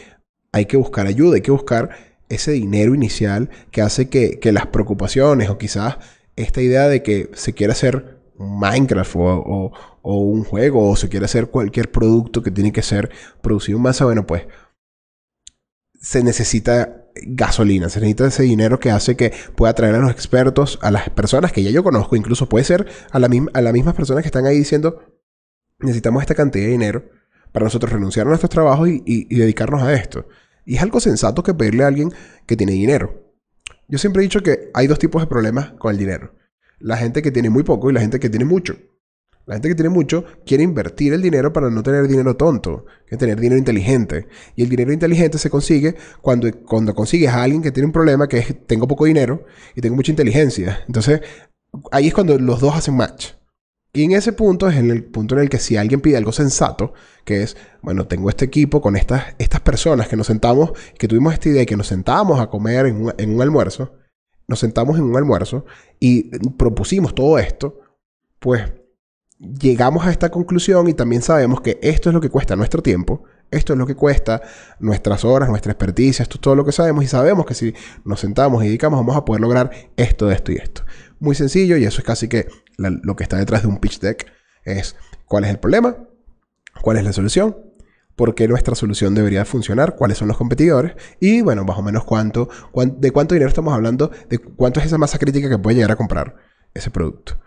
hay 0.51 0.65
que 0.65 0.77
buscar 0.77 1.07
ayuda, 1.07 1.35
hay 1.35 1.41
que 1.41 1.51
buscar 1.51 1.91
ese 2.27 2.51
dinero 2.51 2.93
inicial 2.93 3.49
que 3.71 3.81
hace 3.81 4.09
que, 4.09 4.39
que 4.39 4.51
las 4.51 4.67
preocupaciones 4.67 5.49
o 5.49 5.57
quizás 5.57 5.97
esta 6.35 6.61
idea 6.61 6.87
de 6.87 7.03
que 7.03 7.29
se 7.33 7.53
quiera 7.53 7.73
hacer 7.73 8.18
Minecraft 8.39 9.15
o, 9.15 9.71
un 10.01 10.43
juego 10.43 10.89
o 10.89 10.95
se 10.95 11.09
quiere 11.09 11.25
hacer 11.25 11.47
cualquier 11.49 11.91
producto 11.91 12.41
que 12.41 12.51
tiene 12.51 12.71
que 12.71 12.81
ser 12.81 13.11
producido 13.41 13.77
en 13.77 13.83
masa, 13.83 14.05
bueno, 14.05 14.25
pues 14.25 14.43
se 16.01 16.23
necesita 16.23 17.05
gasolina, 17.15 17.89
se 17.89 17.99
necesita 17.99 18.27
ese 18.27 18.43
dinero 18.43 18.79
que 18.79 18.91
hace 18.91 19.15
que 19.17 19.33
pueda 19.55 19.73
traer 19.73 19.95
a 19.95 19.99
los 19.99 20.11
expertos, 20.11 20.79
a 20.81 20.89
las 20.89 21.09
personas 21.09 21.51
que 21.51 21.61
ya 21.61 21.69
yo 21.69 21.83
conozco, 21.83 22.15
incluso 22.15 22.47
puede 22.47 22.63
ser 22.63 22.87
a, 23.11 23.19
la 23.19 23.29
a 23.53 23.61
las 23.61 23.73
mismas 23.73 23.93
personas 23.93 24.23
que 24.23 24.29
están 24.29 24.45
ahí 24.45 24.57
diciendo, 24.57 25.03
necesitamos 25.79 26.23
esta 26.23 26.35
cantidad 26.35 26.65
de 26.65 26.71
dinero 26.71 27.09
para 27.51 27.65
nosotros 27.65 27.91
renunciar 27.91 28.25
a 28.25 28.29
nuestros 28.29 28.49
trabajos 28.49 28.89
y 28.89 29.35
dedicarnos 29.35 29.83
a 29.83 29.93
esto. 29.93 30.27
Y 30.65 30.75
es 30.75 30.83
algo 30.83 30.99
sensato 30.99 31.43
que 31.43 31.53
pedirle 31.53 31.83
a 31.83 31.87
alguien 31.87 32.13
que 32.45 32.55
tiene 32.55 32.73
dinero. 32.73 33.33
Yo 33.87 33.97
siempre 33.97 34.21
he 34.21 34.23
dicho 34.23 34.41
que 34.41 34.69
hay 34.75 34.85
dos 34.85 34.99
tipos 34.99 35.21
de 35.21 35.27
problemas 35.27 35.71
con 35.79 35.91
el 35.91 35.97
dinero. 35.97 36.38
La 36.79 36.97
gente 36.97 37.21
que 37.21 37.31
tiene 37.31 37.49
muy 37.49 37.63
poco 37.63 37.89
y 37.89 37.93
la 37.93 38.01
gente 38.01 38.19
que 38.19 38.29
tiene 38.29 38.45
mucho. 38.45 38.75
La 39.45 39.55
gente 39.55 39.69
que 39.69 39.75
tiene 39.75 39.89
mucho 39.89 40.25
quiere 40.45 40.63
invertir 40.63 41.11
el 41.13 41.23
dinero 41.23 41.51
para 41.51 41.71
no 41.71 41.81
tener 41.81 42.07
dinero 42.07 42.35
tonto, 42.35 42.85
que 43.07 43.17
tener 43.17 43.39
dinero 43.39 43.57
inteligente. 43.57 44.27
Y 44.55 44.61
el 44.61 44.69
dinero 44.69 44.93
inteligente 44.93 45.39
se 45.39 45.49
consigue 45.49 45.95
cuando, 46.21 46.47
cuando 46.65 46.93
consigues 46.93 47.29
a 47.29 47.41
alguien 47.41 47.63
que 47.63 47.71
tiene 47.71 47.87
un 47.87 47.91
problema 47.91 48.27
que 48.27 48.37
es 48.37 48.67
tengo 48.67 48.87
poco 48.87 49.05
dinero 49.05 49.45
y 49.75 49.81
tengo 49.81 49.95
mucha 49.95 50.11
inteligencia. 50.11 50.83
Entonces, 50.85 51.21
ahí 51.91 52.07
es 52.07 52.13
cuando 52.13 52.37
los 52.37 52.59
dos 52.59 52.75
hacen 52.75 52.95
match. 52.95 53.31
Y 53.91 54.03
en 54.03 54.11
ese 54.11 54.33
punto 54.33 54.69
es 54.69 54.77
en 54.77 54.91
el 54.91 55.03
punto 55.03 55.33
en 55.33 55.41
el 55.41 55.49
que 55.49 55.57
si 55.57 55.77
alguien 55.77 55.99
pide 55.99 56.17
algo 56.17 56.31
sensato, 56.31 56.93
que 57.25 57.41
es, 57.41 57.57
bueno, 57.81 58.05
tengo 58.05 58.29
este 58.29 58.45
equipo 58.45 58.81
con 58.81 58.95
estas, 58.95 59.33
estas 59.39 59.61
personas 59.61 60.07
que 60.07 60.15
nos 60.15 60.27
sentamos, 60.27 60.73
que 60.99 61.07
tuvimos 61.07 61.33
esta 61.33 61.49
idea 61.49 61.63
y 61.63 61.65
que 61.65 61.75
nos 61.75 61.87
sentamos 61.87 62.39
a 62.39 62.51
comer 62.51 62.85
en 62.85 63.03
un, 63.03 63.13
en 63.17 63.33
un 63.33 63.41
almuerzo, 63.41 63.98
nos 64.49 64.59
sentamos 64.59 64.97
en 64.97 65.03
un 65.03 65.15
almuerzo 65.15 65.63
y 65.99 66.23
propusimos 66.57 67.13
todo 67.13 67.37
esto, 67.37 67.79
pues 68.39 68.63
llegamos 69.37 70.05
a 70.05 70.11
esta 70.11 70.29
conclusión 70.29 70.87
y 70.89 70.93
también 70.95 71.21
sabemos 71.21 71.61
que 71.61 71.79
esto 71.83 72.09
es 72.09 72.15
lo 72.15 72.19
que 72.19 72.29
cuesta 72.29 72.55
nuestro 72.55 72.81
tiempo, 72.81 73.23
esto 73.51 73.73
es 73.73 73.79
lo 73.79 73.85
que 73.85 73.95
cuesta 73.95 74.41
nuestras 74.79 75.23
horas, 75.23 75.49
nuestra 75.49 75.71
experticia, 75.71 76.23
esto 76.23 76.37
es 76.37 76.41
todo 76.41 76.55
lo 76.55 76.65
que 76.65 76.71
sabemos 76.71 77.03
y 77.03 77.07
sabemos 77.07 77.45
que 77.45 77.53
si 77.53 77.75
nos 78.03 78.21
sentamos 78.21 78.63
y 78.63 78.67
dedicamos 78.67 78.99
vamos 78.99 79.15
a 79.15 79.23
poder 79.23 79.39
lograr 79.39 79.69
esto, 79.97 80.31
esto 80.31 80.51
y 80.51 80.55
esto. 80.55 80.83
Muy 81.19 81.35
sencillo 81.35 81.77
y 81.77 81.85
eso 81.85 81.99
es 81.99 82.05
casi 82.05 82.27
que 82.27 82.47
lo 82.77 83.15
que 83.15 83.23
está 83.23 83.37
detrás 83.37 83.61
de 83.61 83.67
un 83.67 83.77
pitch 83.77 83.99
deck. 83.99 84.25
Es 84.63 84.95
cuál 85.25 85.43
es 85.43 85.51
el 85.51 85.59
problema, 85.59 85.95
cuál 86.81 86.97
es 86.97 87.03
la 87.03 87.13
solución, 87.13 87.55
por 88.19 88.35
qué 88.35 88.49
nuestra 88.49 88.75
solución 88.75 89.15
debería 89.15 89.45
funcionar, 89.45 89.95
cuáles 89.95 90.17
son 90.17 90.27
los 90.27 90.35
competidores 90.35 90.91
y, 91.21 91.39
bueno, 91.39 91.63
más 91.63 91.77
o 91.77 91.81
menos 91.81 92.03
cuánto, 92.03 92.49
de 92.75 93.11
cuánto 93.11 93.33
dinero 93.33 93.47
estamos 93.47 93.73
hablando, 93.73 94.11
de 94.27 94.39
cuánto 94.39 94.81
es 94.81 94.87
esa 94.87 94.97
masa 94.97 95.17
crítica 95.17 95.47
que 95.47 95.57
puede 95.57 95.77
llegar 95.77 95.93
a 95.93 95.95
comprar 95.95 96.35
ese 96.73 96.91
producto. 96.91 97.39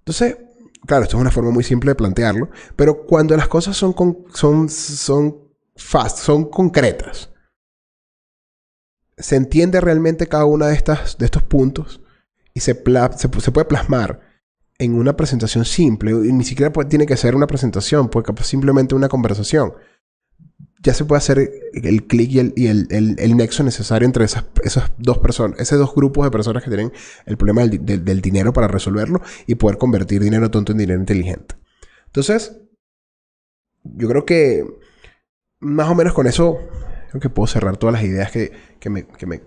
Entonces, 0.00 0.36
claro, 0.84 1.04
esto 1.04 1.16
es 1.16 1.20
una 1.20 1.30
forma 1.30 1.52
muy 1.52 1.62
simple 1.62 1.92
de 1.92 1.94
plantearlo, 1.94 2.50
pero 2.74 3.06
cuando 3.06 3.36
las 3.36 3.46
cosas 3.46 3.76
son, 3.76 3.94
son, 4.34 4.68
son 4.68 5.36
fast, 5.76 6.18
son 6.18 6.50
concretas, 6.50 7.30
se 9.16 9.36
entiende 9.36 9.80
realmente 9.80 10.26
cada 10.26 10.44
uno 10.44 10.66
de, 10.66 10.72
de 10.72 11.24
estos 11.24 11.44
puntos 11.44 12.00
y 12.52 12.58
se, 12.58 12.74
se, 13.16 13.28
puede 13.28 13.64
plasmar 13.64 14.18
en 14.80 14.94
una 14.94 15.16
presentación 15.16 15.64
simple, 15.64 16.10
y 16.10 16.32
ni 16.32 16.42
siquiera 16.42 16.72
tiene 16.88 17.06
que 17.06 17.16
ser 17.16 17.36
una 17.36 17.46
presentación, 17.46 18.08
puede 18.08 18.26
simplemente 18.42 18.96
una 18.96 19.08
conversación. 19.08 19.72
Ya 20.86 20.94
se 20.94 21.04
puede 21.04 21.18
hacer 21.18 21.50
el 21.72 22.06
clic 22.06 22.30
y, 22.30 22.38
el, 22.38 22.52
y 22.54 22.68
el, 22.68 22.86
el, 23.18 23.36
nexo 23.36 23.64
necesario 23.64 24.06
entre 24.06 24.24
esas, 24.24 24.44
esas, 24.62 24.92
dos 24.98 25.18
personas, 25.18 25.58
esos 25.58 25.80
dos 25.80 25.92
grupos 25.92 26.24
de 26.24 26.30
personas 26.30 26.62
que 26.62 26.70
tienen 26.70 26.92
el 27.24 27.36
problema 27.36 27.62
del, 27.62 28.04
del, 28.04 28.20
dinero 28.20 28.52
para 28.52 28.68
resolverlo 28.68 29.20
y 29.48 29.56
poder 29.56 29.78
convertir 29.78 30.22
dinero 30.22 30.48
tonto 30.48 30.70
en 30.70 30.78
dinero 30.78 31.00
inteligente. 31.00 31.56
Entonces, 32.06 32.60
yo 33.82 34.06
creo 34.06 34.24
que 34.24 34.64
más 35.58 35.88
o 35.88 35.96
menos 35.96 36.14
con 36.14 36.28
eso 36.28 36.60
creo 37.10 37.20
que 37.20 37.30
puedo 37.30 37.48
cerrar 37.48 37.76
todas 37.78 37.94
las 37.94 38.04
ideas 38.04 38.30
que, 38.30 38.52
que, 38.78 38.88
me, 38.88 39.08
que 39.08 39.26
me, 39.26 39.42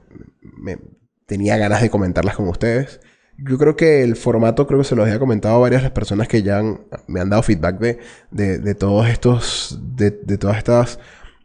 tenía 1.26 1.56
ganas 1.56 1.82
de 1.82 1.90
comentarlas 1.90 2.36
con 2.36 2.50
ustedes. 2.50 3.00
Yo 3.38 3.58
creo 3.58 3.78
que 3.78 4.04
el 4.04 4.18
formato, 4.18 4.68
creo 4.68 4.80
que 4.80 4.86
se 4.86 4.96
los 4.98 5.06
había 5.06 5.20
comentado 5.20 5.56
a 5.56 5.60
varias 5.60 5.90
personas 5.92 6.28
que 6.28 6.44
ya 6.44 6.62
me 7.08 7.22
han 7.22 7.30
dado 7.30 7.44
feedback 7.44 7.80
de, 7.80 8.60
de, 8.60 8.76
todos 8.76 9.08
estos, 9.08 9.80
de, 9.96 10.12
de, 10.12 10.38
todas 10.38 10.58
estas, 10.58 11.00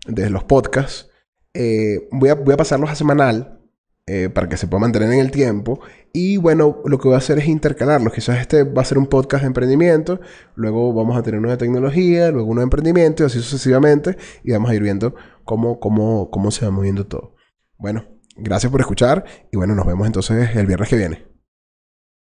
de 0.06 0.30
los 0.30 0.44
podcasts. 0.44 1.10
Eh, 1.52 2.08
voy, 2.10 2.30
a, 2.30 2.34
voy 2.34 2.54
a 2.54 2.56
pasarlos 2.56 2.90
a 2.90 2.94
semanal 2.94 3.60
eh, 4.06 4.28
para 4.28 4.48
que 4.48 4.56
se 4.56 4.66
pueda 4.66 4.80
mantener 4.80 5.12
en 5.12 5.20
el 5.20 5.30
tiempo. 5.30 5.80
Y 6.12 6.36
bueno, 6.36 6.82
lo 6.84 6.98
que 6.98 7.08
voy 7.08 7.14
a 7.14 7.18
hacer 7.18 7.38
es 7.38 7.46
intercalarlos. 7.46 8.12
Quizás 8.12 8.40
este 8.40 8.64
va 8.64 8.82
a 8.82 8.84
ser 8.84 8.98
un 8.98 9.06
podcast 9.06 9.42
de 9.42 9.48
emprendimiento, 9.48 10.20
luego 10.54 10.92
vamos 10.92 11.16
a 11.16 11.22
tener 11.22 11.40
uno 11.40 11.50
de 11.50 11.56
tecnología, 11.56 12.30
luego 12.30 12.48
uno 12.48 12.60
de 12.60 12.64
emprendimiento 12.64 13.22
y 13.22 13.26
así 13.26 13.40
sucesivamente. 13.40 14.16
Y 14.42 14.52
vamos 14.52 14.70
a 14.70 14.74
ir 14.74 14.82
viendo 14.82 15.14
cómo, 15.44 15.80
cómo, 15.80 16.30
cómo 16.30 16.50
se 16.50 16.64
va 16.64 16.70
moviendo 16.70 17.06
todo. 17.06 17.34
Bueno, 17.76 18.06
Gracias 18.36 18.70
por 18.70 18.80
escuchar 18.80 19.24
y 19.52 19.56
bueno, 19.56 19.74
nos 19.74 19.86
vemos 19.86 20.06
entonces 20.06 20.56
el 20.56 20.66
viernes 20.66 20.88
que 20.88 20.96
viene. 20.96 21.33